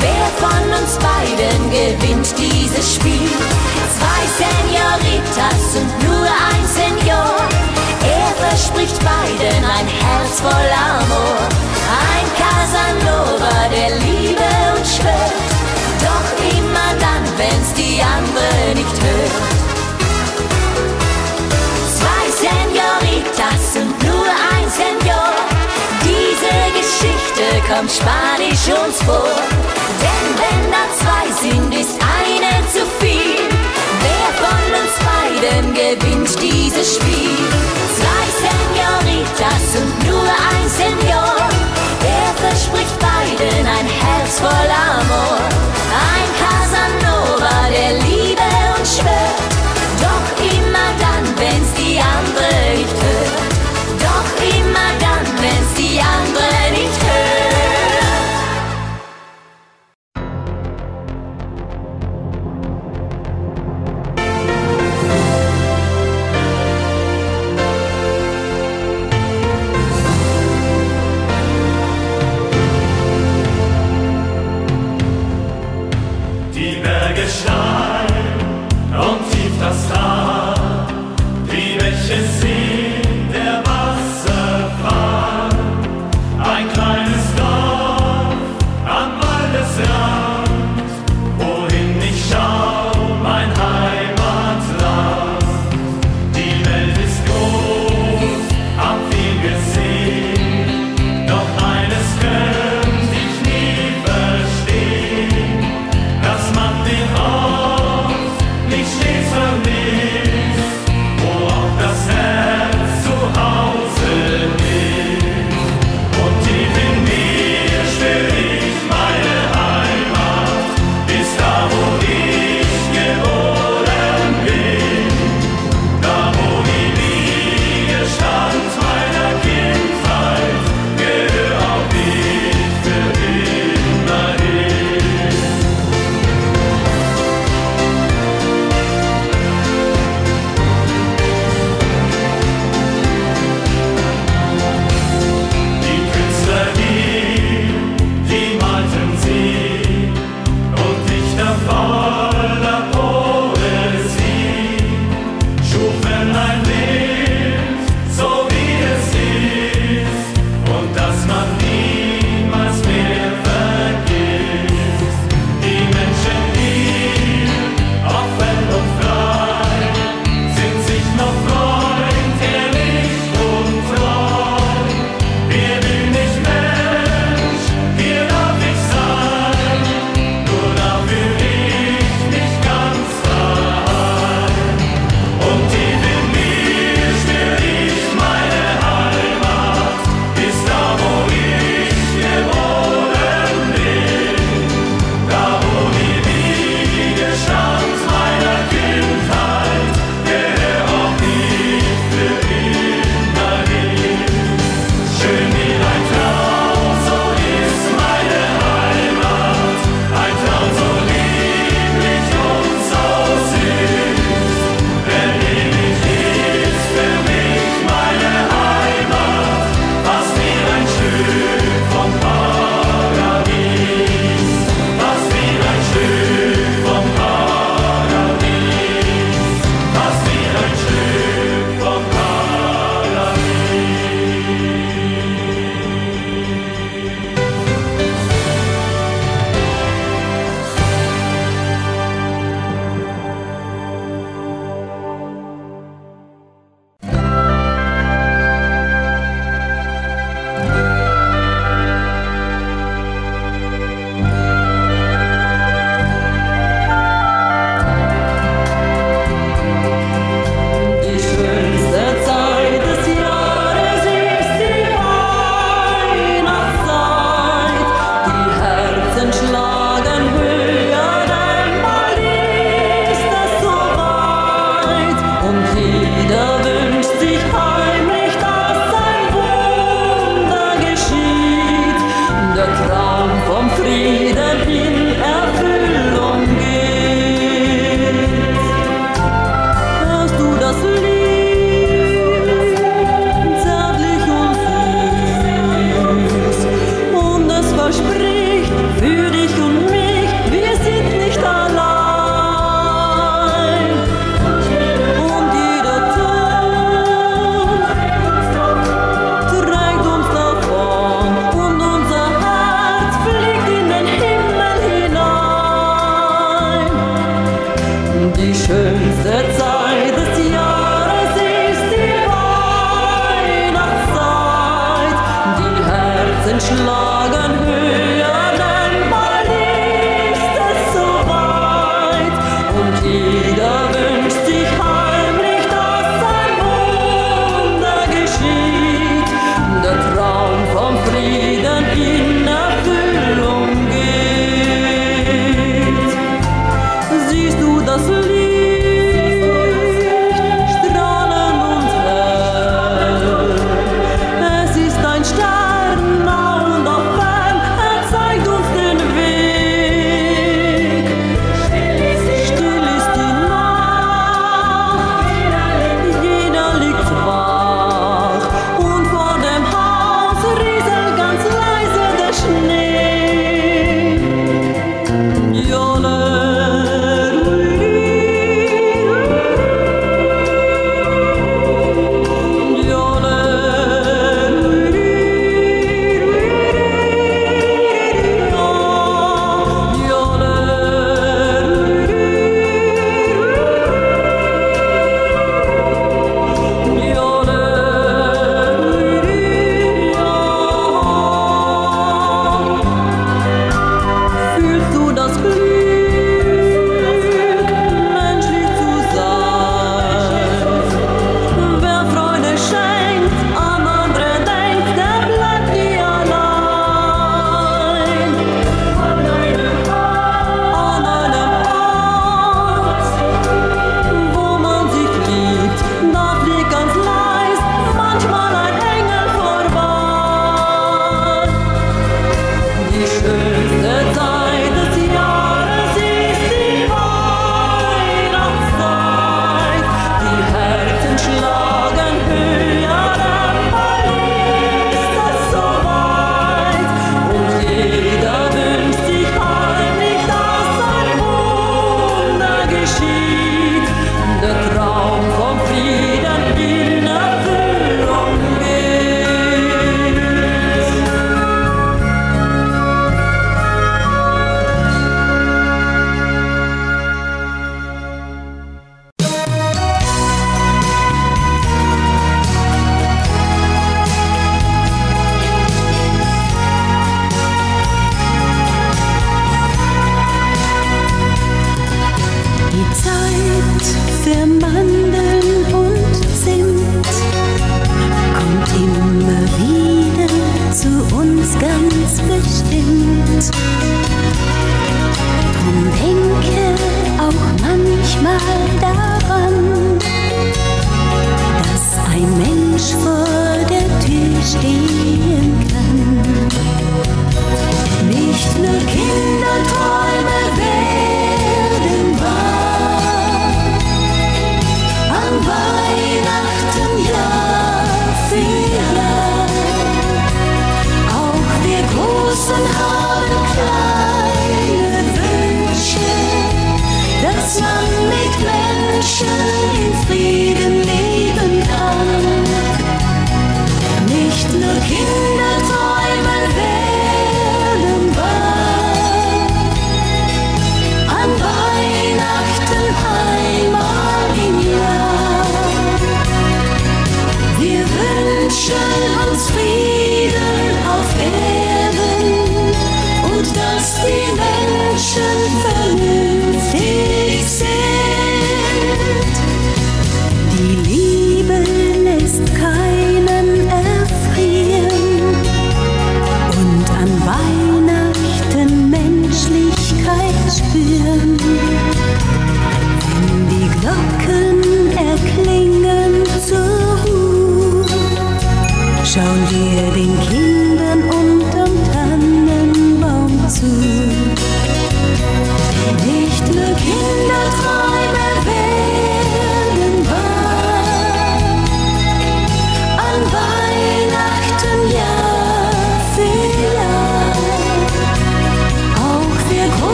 Wer 0.00 0.26
von 0.40 0.66
uns 0.80 0.96
beiden 0.98 1.70
gewinnt 1.70 2.34
dieses 2.38 2.94
Spiel? 2.94 3.30
Zwei 3.96 4.22
Senioritas 4.40 5.76
und 5.80 6.08
nur 6.08 6.26
ein 6.26 6.64
Senior. 6.66 7.34
Er 8.04 8.48
verspricht 8.48 8.98
beiden 9.00 9.64
ein 9.64 9.86
Herz 9.86 10.40
voll 10.40 10.70
Amor. 10.94 11.38
Ein 12.14 12.26
Casanova, 12.40 13.68
der 13.70 13.96
Liebe 13.98 14.48
und 14.76 14.86
schwört. 14.86 15.36
Doch 16.00 16.58
immer 16.58 16.90
dann, 17.00 17.24
wenn's 17.36 17.72
die 17.74 18.00
andere 18.00 18.74
nicht 18.74 19.02
hört. 19.02 19.55
Geschichte 27.36 27.62
kommt 27.70 27.90
Spanisch 27.90 28.84
uns 28.86 29.02
vor. 29.02 29.36
Denn 30.00 30.38
wenn 30.38 30.70
da 30.70 30.86
zwei 30.96 31.50
sind, 31.50 31.74
ist 31.74 32.00
eine 32.00 32.66
zu 32.68 32.80
viel. 32.98 33.45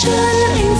Trời! 0.00 0.71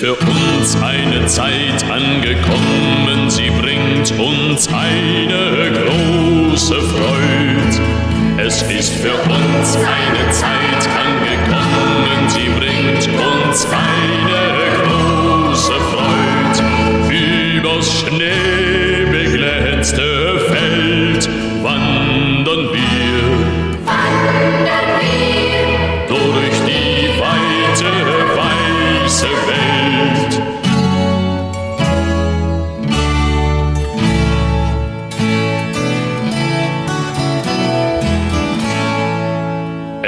für 0.00 0.14
uns 0.14 0.76
eine 0.82 1.24
Zeit 1.26 1.82
angekommen, 1.90 3.30
sie 3.30 3.48
bringt 3.50 4.12
uns 4.18 4.68
eine 4.68 5.72
große 5.72 6.74
Freude. 6.74 7.80
Es 8.36 8.60
ist 8.62 8.92
für 8.92 9.14
uns 9.14 9.76
eine 9.76 10.30
Zeit 10.30 10.86
angekommen, 11.02 12.28
sie 12.28 12.48
bringt 12.58 13.08
uns 13.08 13.66
eine 13.66 14.35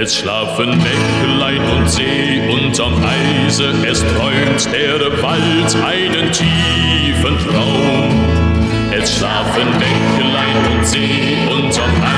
Es 0.09 0.17
schlafen 0.17 0.71
Mägdlein 0.71 1.61
und 1.77 1.87
See 1.87 2.41
unterm 2.51 2.95
Eise, 3.05 3.75
es 3.87 4.01
träumt 4.01 4.73
der 4.73 5.23
Wald 5.23 5.77
einen 5.85 6.33
tiefen 6.33 7.37
Traum. 7.47 8.25
Es 8.91 9.19
schlafen 9.19 9.69
Mägdlein 9.79 10.57
und 10.73 10.87
See 10.87 11.37
unterm 11.51 11.93
Eise, 12.03 12.18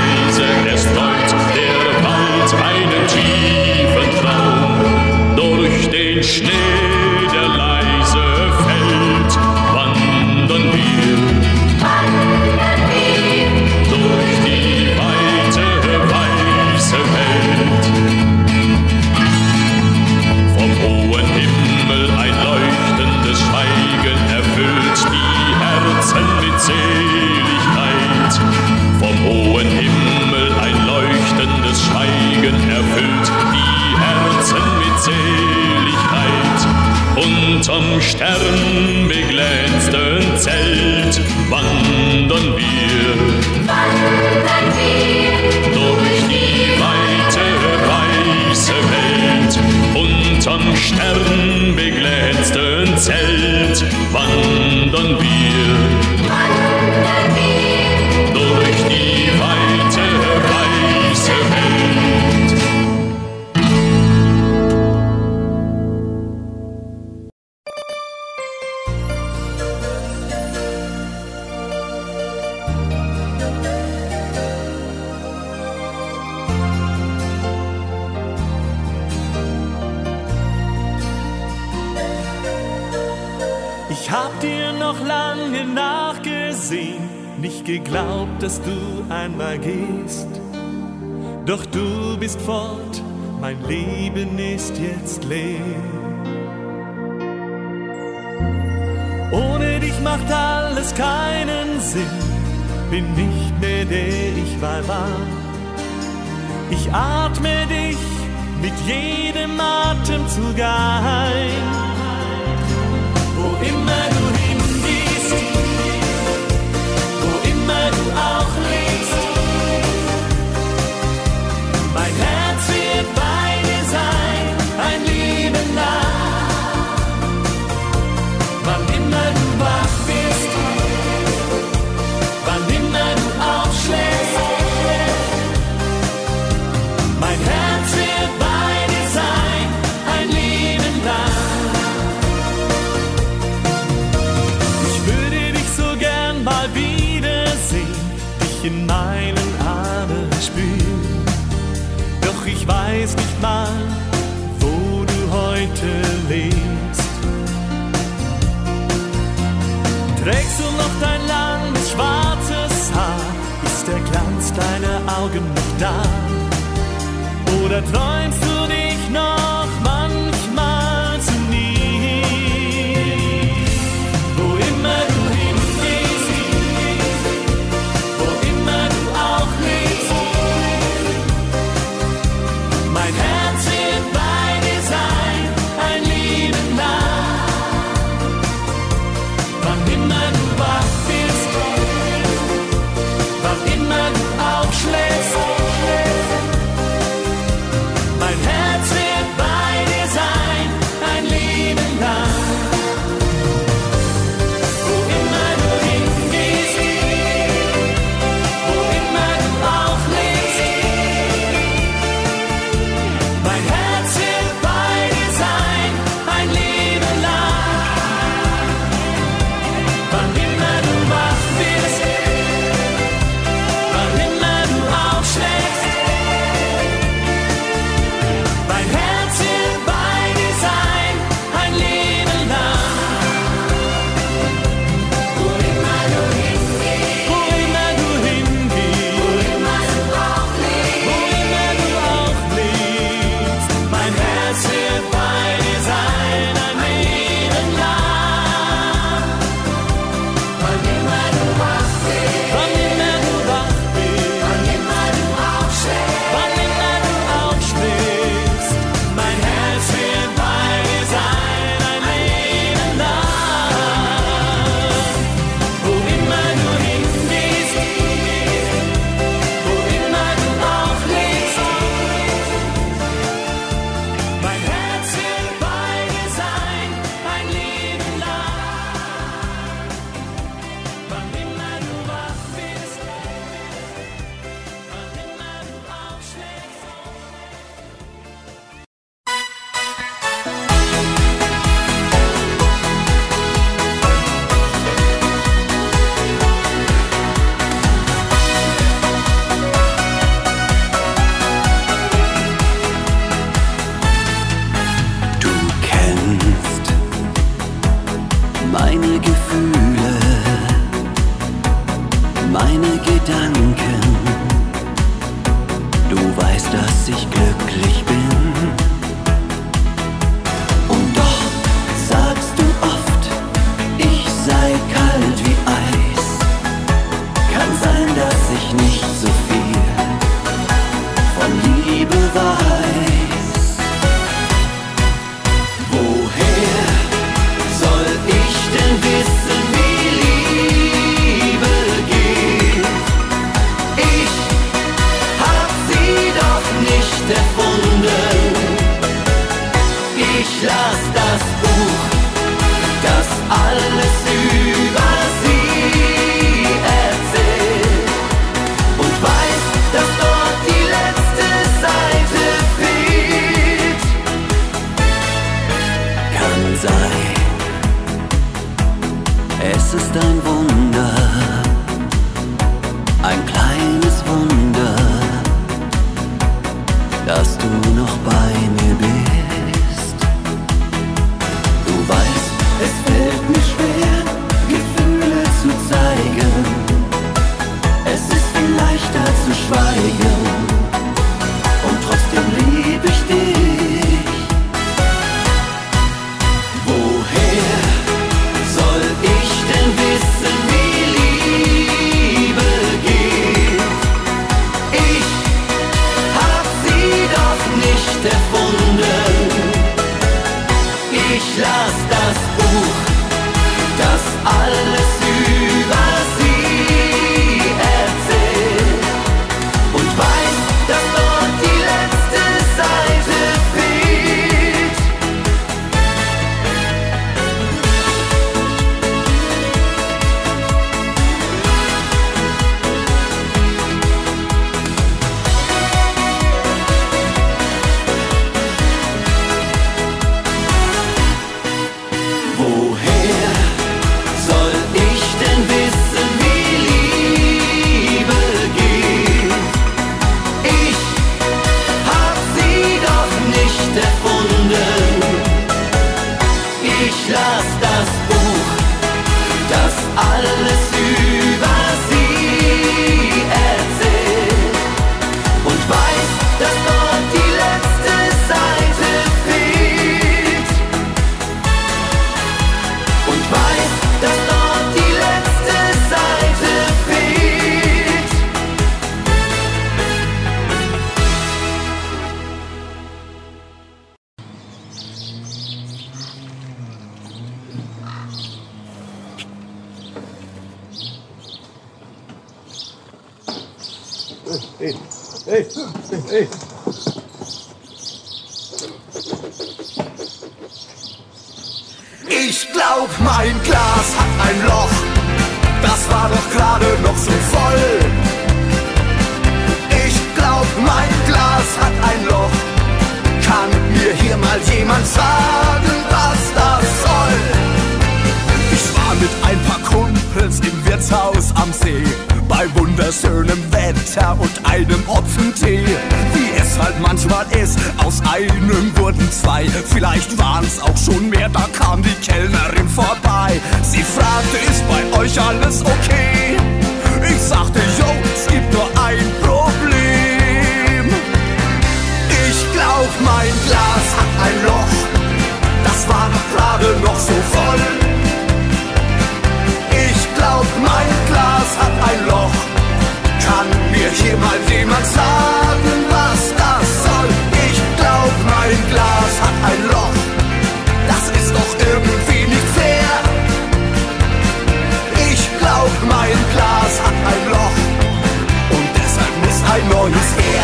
neues 570.00 570.30
her. 570.36 570.62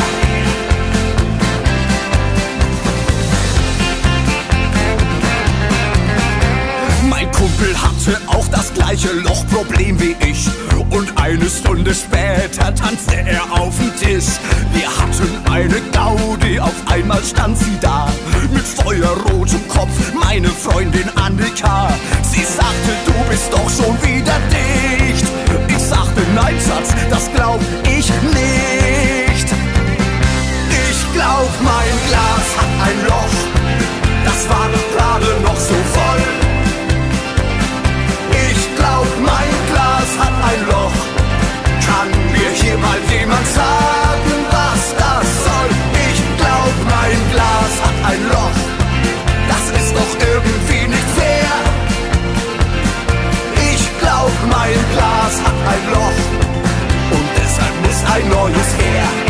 Mein 7.08 7.30
Kumpel 7.32 7.74
hatte 7.82 8.18
auch 8.28 8.48
das 8.48 8.72
gleiche 8.72 9.12
Lochproblem 9.12 10.00
wie 10.00 10.16
ich. 10.20 10.48
Und 10.90 11.12
eine 11.20 11.50
Stunde 11.50 11.94
später 11.94 12.74
tanzte 12.74 13.16
er 13.16 13.42
auf 13.52 13.76
dem 13.76 13.94
Tisch. 13.96 14.38
Wir 14.72 14.88
hatten 14.88 15.28
eine 15.50 15.80
Gaudi, 15.92 16.58
auf 16.58 16.74
einmal 16.86 17.22
stand 17.22 17.58
sie 17.58 17.76
da. 17.80 18.08
Mit 18.52 18.64
feuerrotem 18.64 19.66
Kopf, 19.68 19.96
meine 20.14 20.48
Freundin 20.48 21.08
Annika. 21.16 21.92
Sie 22.22 22.44
sagte, 22.44 22.90
du 23.04 23.12
bist 23.28 23.52
doch 23.52 23.68
schon 23.68 23.96
wieder 24.02 24.38
dicht. 24.50 25.26
Ich 25.68 25.82
sagte, 25.82 26.22
nein, 26.34 26.54
Schatz, 26.66 26.94
das 27.10 27.30
glaub 27.34 27.60
Das 34.48 34.56
war 34.56 34.68
gerade 34.94 35.40
noch 35.42 35.56
so 35.56 35.74
voll. 35.74 36.22
Ich 38.48 38.76
glaub, 38.76 39.06
mein 39.20 39.54
Glas 39.70 40.08
hat 40.20 40.34
ein 40.50 40.66
Loch. 40.68 40.98
Kann 41.86 42.10
mir 42.32 42.50
hier 42.54 42.78
mal 42.78 42.98
jemand 43.10 43.46
sagen, 43.48 44.34
was 44.50 44.94
das 45.02 45.26
soll? 45.46 45.70
Ich 46.10 46.20
glaub, 46.38 46.74
mein 46.94 47.18
Glas 47.32 47.72
hat 47.84 47.98
ein 48.12 48.28
Loch. 48.28 48.58
Das 49.48 49.64
ist 49.80 49.92
doch 49.96 50.12
irgendwie 50.30 50.86
nicht 50.94 51.10
fair. 51.18 51.52
Ich 53.72 53.98
glaub, 54.00 54.30
mein 54.48 54.78
Glas 54.92 55.34
hat 55.44 55.58
ein 55.72 55.84
Loch. 55.94 56.20
Und 57.16 57.28
deshalb 57.36 57.74
muss 57.82 58.00
ein 58.14 58.28
neues 58.28 58.70
her. 58.78 59.25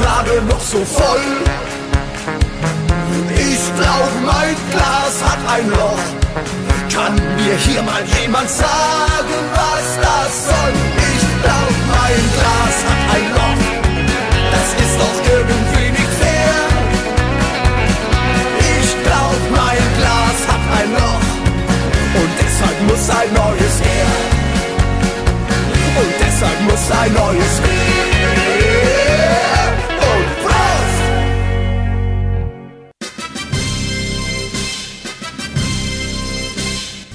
Gerade 0.00 0.42
noch 0.42 0.60
so 0.60 0.84
voll. 0.84 1.26
Ich 3.34 3.62
glaub, 3.76 4.10
mein 4.24 4.56
Glas 4.70 5.14
hat 5.24 5.38
ein 5.54 5.70
Loch. 5.70 6.06
Kann 6.94 7.14
mir 7.36 7.56
hier 7.56 7.82
mal 7.82 8.02
jemand 8.20 8.48
sagen, 8.50 9.38
was 9.54 9.86
das 10.06 10.30
soll? 10.46 10.74
Ich 11.14 11.24
glaub, 11.42 11.72
mein 11.96 12.20
Glas 12.36 12.76
hat 12.88 13.02
ein 13.14 13.26
Loch. 13.36 13.62
Das 14.54 14.68
ist 14.84 14.94
doch 15.02 15.18
irgendwie 15.34 15.90
nicht 15.90 16.12
fair. 16.20 16.58
Ich 18.80 18.90
glaub, 19.04 19.40
mein 19.62 19.84
Glas 19.98 20.38
hat 20.50 20.64
ein 20.78 20.90
Loch. 20.98 21.26
Und 22.20 22.32
deshalb 22.42 22.78
muss 22.88 23.04
ein 23.20 23.30
neues 23.42 23.76
her. 23.88 24.10
Und 26.00 26.12
deshalb 26.20 26.60
muss 26.68 26.84
ein 27.02 27.12
neues 27.12 27.54
her. 27.62 28.07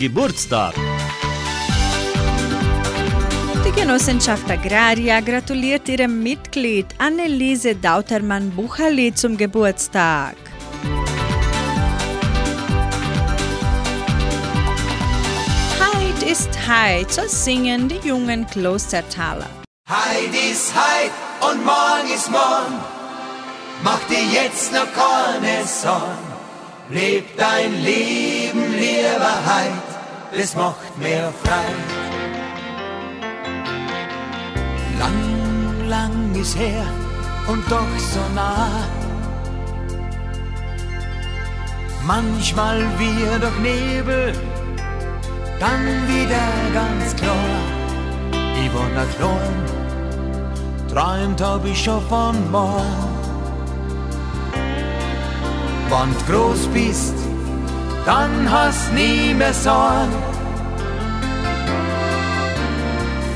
Geburtstag. 0.03 0.73
Die 3.65 3.71
Genossenschaft 3.71 4.51
Agraria 4.51 5.21
gratuliert 5.21 5.87
ihrem 5.87 6.21
Mitglied 6.21 6.87
Anneliese 6.97 7.73
Dautermann-Bucherli 7.75 9.15
zum 9.15 9.37
Geburtstag. 9.37 10.35
Heid 15.79 16.29
ist 16.29 16.49
Heid, 16.67 17.09
so 17.09 17.21
singen 17.25 17.87
die 17.87 18.05
jungen 18.05 18.45
Klostertaler. 18.47 19.47
Heid 19.87 20.33
ist 20.51 20.73
Heid 20.75 21.13
und 21.49 21.63
morgen 21.63 22.13
ist 22.13 22.29
morgen. 22.29 22.77
Mach 23.85 24.01
dir 24.09 24.25
jetzt 24.33 24.73
noch 24.73 24.91
keine 24.91 25.65
Sorgen. 25.65 26.33
Leb 26.89 27.37
dein 27.37 27.81
Leben 27.81 28.73
lieber 28.73 29.45
Heid, 29.45 29.71
das 30.35 30.55
macht 30.55 30.97
mehr 30.97 31.31
frei. 31.43 31.73
Lang, 34.99 35.87
lang 35.87 36.35
ist 36.35 36.57
her 36.57 36.85
und 37.47 37.63
doch 37.69 37.97
so 37.97 38.19
nah. 38.35 38.87
Manchmal 42.05 42.79
wird 42.99 43.43
doch 43.43 43.59
Nebel, 43.59 44.33
dann 45.59 45.85
wieder 46.07 46.47
ganz 46.73 47.15
klar. 47.15 47.35
Ich 48.61 48.73
war 48.73 48.89
noch 48.89 49.09
klein, 49.15 49.65
träumt 50.93 51.41
hab 51.41 51.65
ich 51.65 51.81
schon 51.81 52.01
von 52.07 52.51
morgen. 52.51 53.13
Wenn 55.89 56.13
du 56.13 56.33
groß 56.33 56.67
bist, 56.73 57.22
dann 58.05 58.49
hast 58.51 58.91
nie 58.93 59.33
mehr 59.33 59.53
Sorgen. 59.53 60.13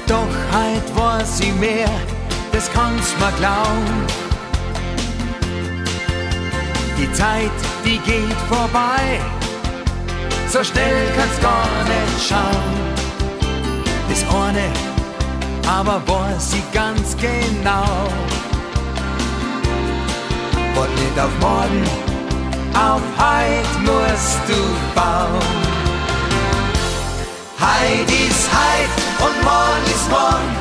Doch 0.08 0.34
heut 0.54 0.96
weiß 0.96 1.40
ich 1.42 1.54
mehr, 1.56 1.90
das 2.52 2.70
kannst 2.74 3.20
mir 3.20 3.32
glauben. 3.38 4.06
Die 6.98 7.12
Zeit, 7.14 7.52
die 7.86 8.00
geht 8.00 8.40
vorbei, 8.50 9.20
so 10.50 10.64
schnell 10.64 10.96
kannst 11.18 11.42
gar 11.42 11.68
nicht 11.94 12.28
schauen. 12.28 12.98
Das 14.10 14.24
eine, 14.34 14.68
aber 15.68 16.02
weiß 16.08 16.54
ich 16.54 16.72
ganz 16.72 17.16
genau. 17.18 18.08
Und 20.76 20.96
nicht 20.96 21.20
auf 21.20 21.32
morgen, 21.42 22.07
auf 22.78 23.02
heut 23.18 23.72
musst 23.90 24.42
du 24.48 24.60
bauen. 24.94 25.58
Heid 27.60 28.10
ist 28.26 28.46
heit 28.54 28.94
und 29.26 29.36
morgen 29.44 29.86
ist 29.96 30.10
morgen. 30.10 30.52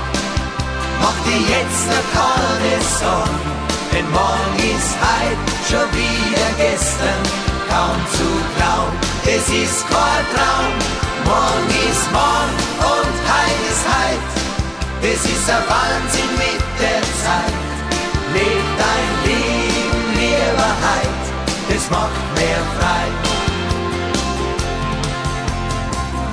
Mach 1.02 1.18
dir 1.26 1.42
jetzt 1.54 1.82
ne 1.90 2.00
keine 2.16 2.74
Sorgen, 3.00 3.50
denn 3.92 4.08
morgen 4.10 4.56
ist 4.74 4.92
heit 5.06 5.40
schon 5.68 5.88
wieder 6.00 6.48
gestern. 6.56 7.22
kaum 7.68 8.00
zu 8.16 8.28
glauben. 8.56 8.96
Es 9.34 9.46
ist 9.62 9.80
kein 9.88 10.24
Traum, 10.32 10.72
morgen 11.30 11.70
ist 11.90 12.06
morgen 12.12 12.56
und 12.92 13.14
heut 13.30 13.62
ist 13.72 13.84
heut. 13.94 14.24
Es 15.02 15.22
ist 15.34 15.50
ein 15.50 15.64
Wahnsinn 15.72 16.32
mit 16.44 16.62
der 16.80 17.02
Zeit. 17.22 17.56
Leb 18.32 18.64
dein 18.78 19.08
Leben 19.26 19.65
das 21.76 21.90
macht 21.90 22.34
mehr 22.34 22.62
frei. 22.78 23.04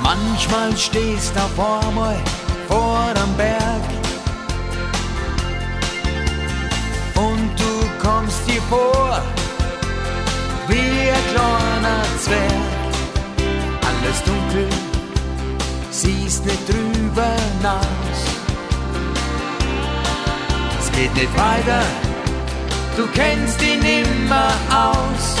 Manchmal 0.02 0.74
stehst 0.76 1.34
du 1.36 1.40
auf 1.40 1.86
einmal 1.86 2.16
vor 2.66 3.12
am 3.22 3.36
Berg 3.36 3.84
und 7.16 7.50
du 7.58 8.06
kommst 8.06 8.40
dir 8.48 8.62
vor 8.70 9.20
wie 10.68 11.10
ein 11.16 11.26
kleiner 11.32 12.02
Zwerg. 12.24 12.70
Alles 13.88 14.18
dunkel, 14.24 14.68
siehst 15.90 16.46
nicht 16.46 16.66
drüber 16.68 17.28
hinaus. 17.58 18.20
Es 20.80 20.90
geht 20.92 21.14
nicht 21.14 21.36
weiter, 21.36 21.82
du 22.96 23.06
kennst 23.08 23.60
ihn 23.62 23.80
nimmer 23.80 24.52
aus. 24.70 25.36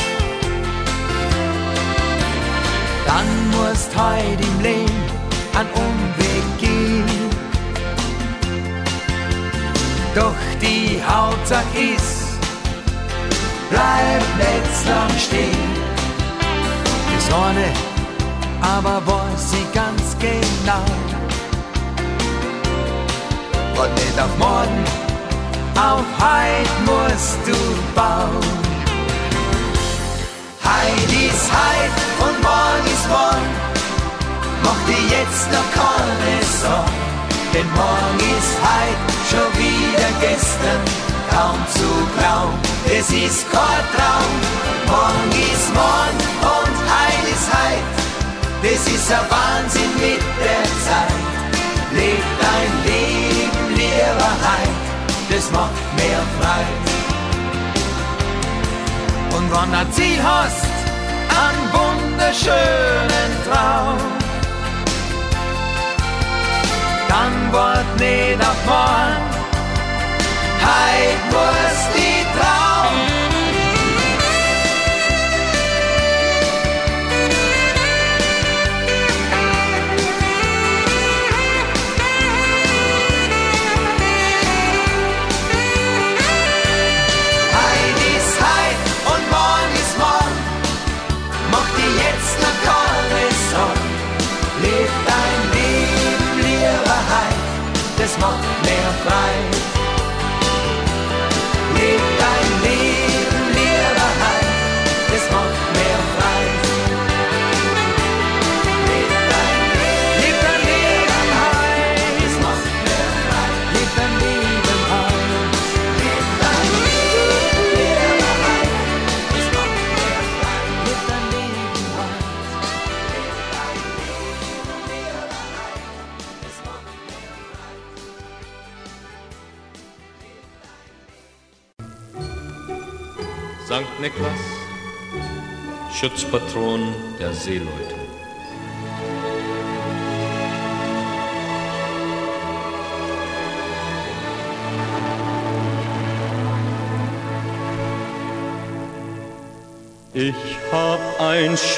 Dann 3.06 3.50
musst 3.50 3.90
heut 3.96 4.40
im 4.40 4.62
Leben 4.62 5.02
an 5.54 5.66
Umweg 5.74 6.58
gehen. 6.58 7.04
Doch 10.14 10.34
die 10.60 11.02
Hauptsache 11.06 11.78
ist, 11.96 12.38
bleib 13.70 14.22
nicht 14.38 14.86
lang 14.86 15.18
stehen. 15.18 15.70
Die 17.10 17.30
Sonne 17.30 17.94
aber 18.60 19.02
weiß 19.06 19.50
sie 19.50 19.66
ganz 19.74 20.16
genau. 20.18 20.84
Und 23.76 23.94
nicht 23.94 24.20
auf 24.20 24.38
morgen, 24.38 25.03
auf 25.76 26.04
heut 26.20 26.72
musst 26.86 27.38
du 27.46 27.56
bauen. 27.94 28.54
Heid 30.62 31.10
ist 31.28 31.46
heid 31.52 31.94
und 32.24 32.36
morgen 32.42 32.86
ist 32.94 33.08
morgen. 33.08 33.50
Mach 34.62 34.80
dir 34.88 35.04
jetzt 35.16 35.50
noch 35.52 35.68
keine 35.80 36.34
Sorgen, 36.62 37.02
denn 37.52 37.68
morgen 37.74 38.20
ist 38.38 38.54
heid 38.64 38.98
schon 39.30 39.50
wieder 39.58 40.08
gestern. 40.20 40.82
Kaum 41.30 41.58
zu 41.74 41.88
glauben, 42.16 42.58
es 42.86 43.10
ist 43.10 43.50
kein 43.50 43.84
Traum. 43.94 44.32
Morgen 44.86 45.30
ist 45.52 45.68
morgen 45.74 46.20
und 46.54 46.76
heid 46.92 47.24
ist 47.34 47.48
heid. 47.52 47.84
Das 48.62 48.86
ist 48.94 49.12
ein 49.12 49.26
Wahnsinn 49.28 49.92
mit 50.00 50.22
der 50.40 50.64
Zeit. 50.86 51.20
Leb 51.92 52.24
dein 52.40 52.72
Leben 52.86 53.74
lieber 53.76 54.32
heid, 54.46 54.84
das 55.34 55.50
macht 55.50 55.72
mehr 55.96 56.22
frei. 56.38 56.64
Und 59.36 59.50
wenn 59.50 59.74
ein 59.74 59.92
Ziel 59.92 60.22
hast, 60.22 60.66
einen 61.42 61.64
wunderschönen 61.72 63.30
Traum, 63.46 63.98
dann 67.08 67.52
wart 67.52 67.98
nicht 67.98 68.40
auf 68.40 68.60
morgen, 68.66 69.24
heut 70.66 71.32
muss 71.32 71.78
die 71.96 72.38
Traum. 72.38 72.63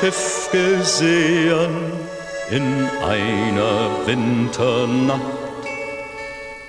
Schiff 0.06 0.50
gesehen 0.52 1.92
in 2.52 2.88
einer 3.02 3.90
Winternacht. 4.06 5.20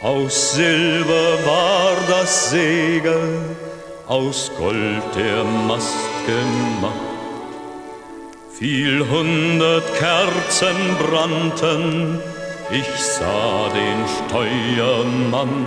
Aus 0.01 0.53
Silber 0.53 1.37
war 1.45 1.91
das 2.09 2.49
Segel, 2.49 3.55
aus 4.07 4.49
Gold 4.57 5.03
der 5.15 5.43
Mast 5.43 5.93
gemacht. 6.25 6.95
Viel 8.57 9.07
hundert 9.07 9.85
Kerzen 9.99 10.97
brannten, 10.97 12.19
ich 12.71 12.89
sah 12.99 13.69
den 13.69 13.99
Steuermann. 14.17 15.65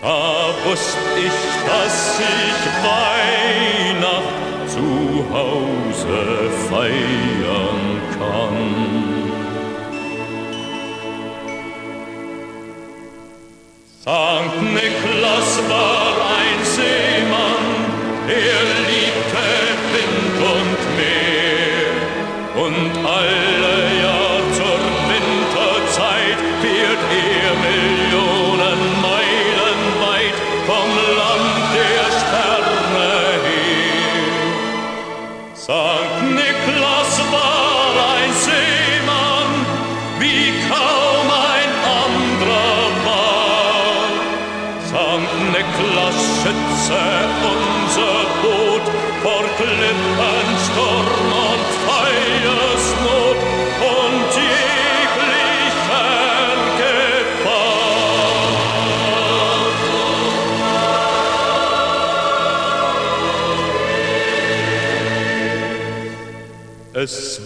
Da 0.00 0.54
wusst 0.64 0.96
ich, 1.18 1.68
dass 1.68 2.18
ich 2.18 2.64
Weihnacht 2.82 4.49
zu 4.70 5.24
Hause 5.32 6.50
feiern 6.68 7.82
kann. 8.16 8.58
Sankt 14.04 14.62
Niklas 14.62 15.50
war 15.68 16.14
ein 16.38 16.60
Seemann, 16.74 17.66
er 18.28 18.69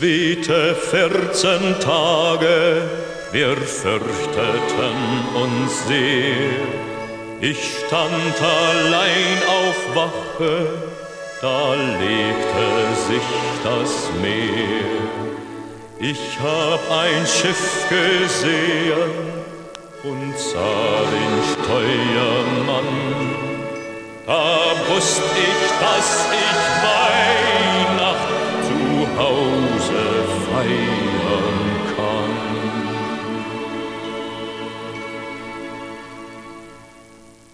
Wehte 0.05 0.74
vierzehn 0.74 1.80
Tage, 1.80 2.82
wir 3.32 3.57
fürchteten 3.57 4.98
uns 5.34 5.86
sehr. 5.88 6.61
Ich 7.40 7.78
stand 7.78 8.36
allein 8.38 9.38
auf 9.48 9.96
Wache, 9.96 10.66
da 11.40 11.72
legte 11.72 12.68
sich 13.09 13.30
das 13.64 14.11
Meer. 14.20 15.00
Ich 15.98 16.38
hab 16.38 16.82
ein 17.00 17.26
Schiff 17.26 17.88
gesehen 17.88 19.11
und 20.02 20.38
sah 20.38 21.00
den 21.16 21.34
Steuermann. 21.55 22.92
Da 24.26 24.59
wusst 24.86 25.22
ich, 25.34 25.70
dass 25.80 26.26
ich 26.30 26.44
zu 27.94 28.03
Hause 29.17 30.03
feiern 30.47 31.61
kann. 31.95 32.35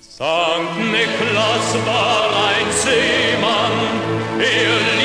Sankt 0.01 0.77
Niklas 0.93 1.69
war 1.87 2.29
ein 2.49 2.69
Seemann, 2.83 3.77
er 4.39 5.00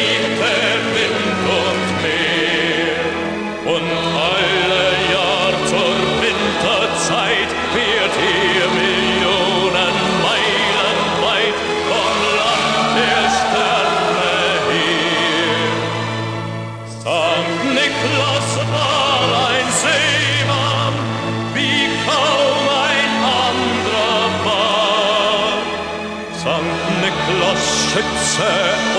schütze 27.95 28.51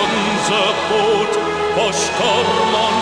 unser 0.02 0.68
Boot 0.88 1.32
vor 1.74 1.92
Sturm 1.92 2.95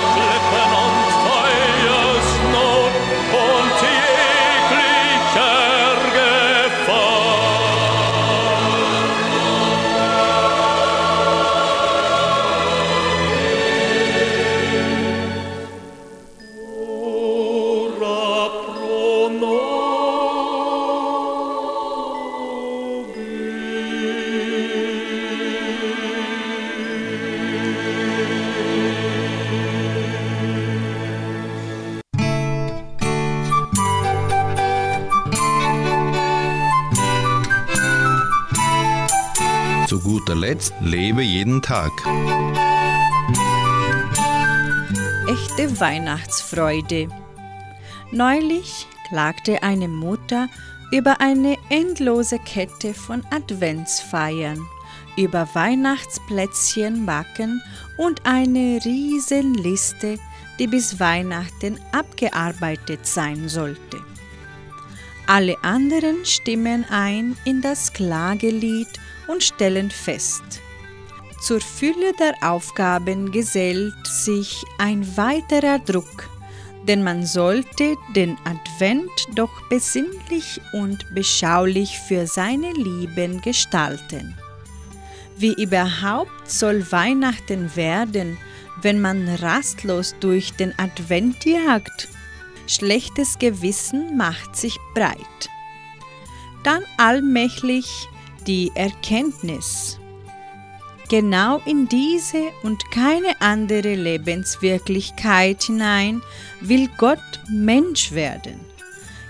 Tag. 41.75 42.07
Echte 45.29 45.81
Weihnachtsfreude. 45.81 47.09
Neulich 48.12 48.87
klagte 49.09 49.61
eine 49.64 49.89
Mutter 49.89 50.49
über 50.93 51.20
eine 51.20 51.57
endlose 51.70 52.39
Kette 52.39 52.95
von 52.95 53.25
Adventsfeiern, 53.33 54.64
über 55.16 55.49
Weihnachtsplätzchen 55.53 57.07
backen 57.07 57.61
und 57.97 58.25
eine 58.25 58.79
Riesenliste, 58.85 60.20
die 60.61 60.68
bis 60.68 61.01
Weihnachten 61.01 61.81
abgearbeitet 61.91 63.05
sein 63.05 63.49
sollte. 63.49 63.99
Alle 65.27 65.57
anderen 65.64 66.25
stimmen 66.25 66.85
ein 66.89 67.37
in 67.45 67.62
das 67.62 67.93
Klagelied 67.93 68.93
und 69.27 69.43
stellen 69.43 69.91
fest, 69.91 70.61
zur 71.45 71.61
Fülle 71.61 72.14
der 72.18 72.34
Aufgaben 72.40 73.30
gesellt 73.30 74.07
sich 74.07 74.64
ein 74.78 75.07
weiterer 75.18 75.78
Druck, 75.78 76.30
denn 76.88 77.03
man 77.03 77.26
sollte 77.26 77.97
den 78.16 78.38
Advent 78.45 79.11
doch 79.34 79.53
besinnlich 79.68 80.59
und 80.72 81.05
beschaulich 81.14 81.99
für 81.99 82.26
seine 82.26 82.72
Lieben 82.72 83.42
gestalten. 83.42 84.34
Wie 85.36 85.53
überhaupt 85.62 86.51
soll 86.51 86.90
Weihnachten 86.90 87.76
werden, 87.76 88.38
wenn 88.80 89.03
man 89.03 89.28
rastlos 89.28 90.14
durch 90.20 90.55
den 90.55 90.72
Advent 90.78 91.45
jagt? 91.45 92.09
Schlechtes 92.66 93.38
Gewissen 93.38 94.16
macht 94.16 94.57
sich 94.57 94.78
breit. 94.95 95.51
Dann 96.62 96.82
allmählich 96.97 98.09
die 98.47 98.72
Erkenntnis. 98.74 99.99
Genau 101.11 101.61
in 101.67 101.87
diese 101.87 102.51
und 102.63 102.91
keine 102.91 103.41
andere 103.41 103.95
Lebenswirklichkeit 103.95 105.63
hinein 105.65 106.23
will 106.61 106.89
Gott 106.97 107.19
Mensch 107.51 108.13
werden. 108.13 108.59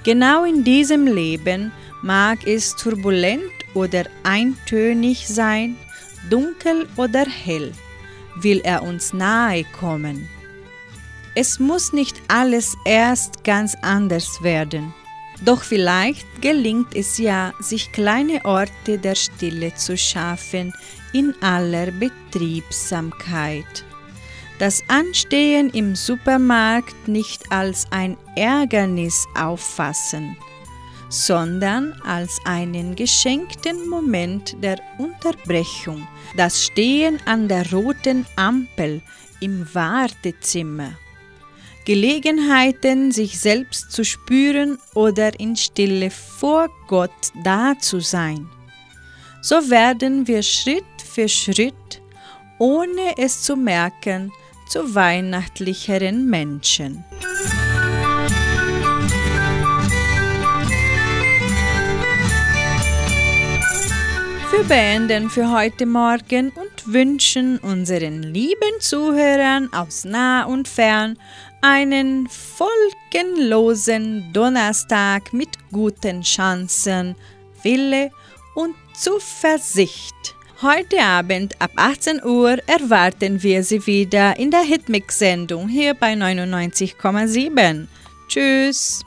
Genau 0.05 0.45
in 0.45 0.63
diesem 0.63 1.07
Leben 1.07 1.73
mag 2.03 2.47
es 2.47 2.77
turbulent 2.77 3.43
oder 3.75 4.05
eintönig 4.23 5.27
sein, 5.27 5.77
dunkel 6.31 6.87
oder 6.97 7.27
hell, 7.27 7.73
will 8.37 8.61
er 8.63 8.83
uns 8.83 9.13
nahe 9.13 9.65
kommen. 9.65 10.29
Es 11.35 11.59
muss 11.59 11.93
nicht 11.93 12.23
alles 12.29 12.77
erst 12.85 13.43
ganz 13.43 13.77
anders 13.83 14.43
werden. 14.43 14.95
Doch 15.45 15.65
vielleicht 15.65 16.41
gelingt 16.41 16.95
es 16.95 17.19
ja, 17.19 17.53
sich 17.59 17.91
kleine 17.91 18.45
Orte 18.45 18.99
der 18.99 19.17
Stille 19.17 19.75
zu 19.75 19.99
schaffen 19.99 20.73
in 21.15 21.35
aller 21.41 21.91
Betriebsamkeit. 21.93 23.85
Das 24.59 24.83
Anstehen 24.89 25.71
im 25.71 25.97
Supermarkt 25.97 27.09
nicht 27.09 27.51
als 27.51 27.87
ein 27.91 28.19
Ärgernis 28.37 29.27
auffassen, 29.35 30.37
sondern 31.09 31.93
als 32.05 32.39
einen 32.45 32.95
geschenkten 32.95 33.89
Moment 33.89 34.57
der 34.63 34.79
Unterbrechung, 34.99 36.07
das 36.37 36.65
Stehen 36.65 37.19
an 37.25 37.49
der 37.49 37.73
roten 37.73 38.27
Ampel 38.37 39.01
im 39.41 39.67
Wartezimmer. 39.75 40.93
Gelegenheiten, 41.85 43.13
sich 43.13 43.39
selbst 43.39 43.93
zu 43.93 44.05
spüren 44.05 44.79
oder 44.95 45.39
in 45.39 45.55
Stille 45.55 46.11
vor 46.11 46.71
Gott 46.89 47.11
da 47.43 47.75
zu 47.79 48.01
sein. 48.01 48.49
So 49.43 49.57
werden 49.69 50.27
wir 50.27 50.43
Schritt 50.43 50.85
für 51.15 51.29
Schritt, 51.29 52.03
ohne 52.59 53.17
es 53.17 53.43
zu 53.43 53.57
merken, 53.57 54.33
zu 54.69 54.97
weihnachtlicheren 54.97 56.29
Menschen. 56.29 57.05
Wir 64.51 64.65
beenden 64.65 65.31
für 65.31 65.53
heute 65.53 65.87
Morgen 65.87 66.51
und 66.51 66.93
wünschen 66.93 67.59
unseren 67.59 68.25
lieben 68.25 68.81
Zuhörern 68.81 69.73
aus 69.73 70.05
nah 70.05 70.43
und 70.45 70.67
fern 70.67 71.17
einen 71.61 72.29
folgenlosen 72.29 74.33
Donnerstag 74.33 75.33
mit 75.33 75.51
guten 75.71 76.23
Chancen, 76.23 77.15
Wille 77.63 78.11
und 78.55 78.75
Zuversicht. 78.95 80.34
Heute 80.63 81.01
Abend 81.01 81.61
ab 81.61 81.73
18 81.75 82.23
Uhr 82.25 82.59
erwarten 82.69 83.43
wir 83.43 83.65
Sie 83.65 83.87
wieder 83.87 84.39
in 84.39 84.53
der 84.53 84.61
Hitmix-Sendung 84.61 85.69
hier 85.69 85.95
bei 85.95 86.15
99,7. 86.15 87.89
Tschüss! 88.29 89.05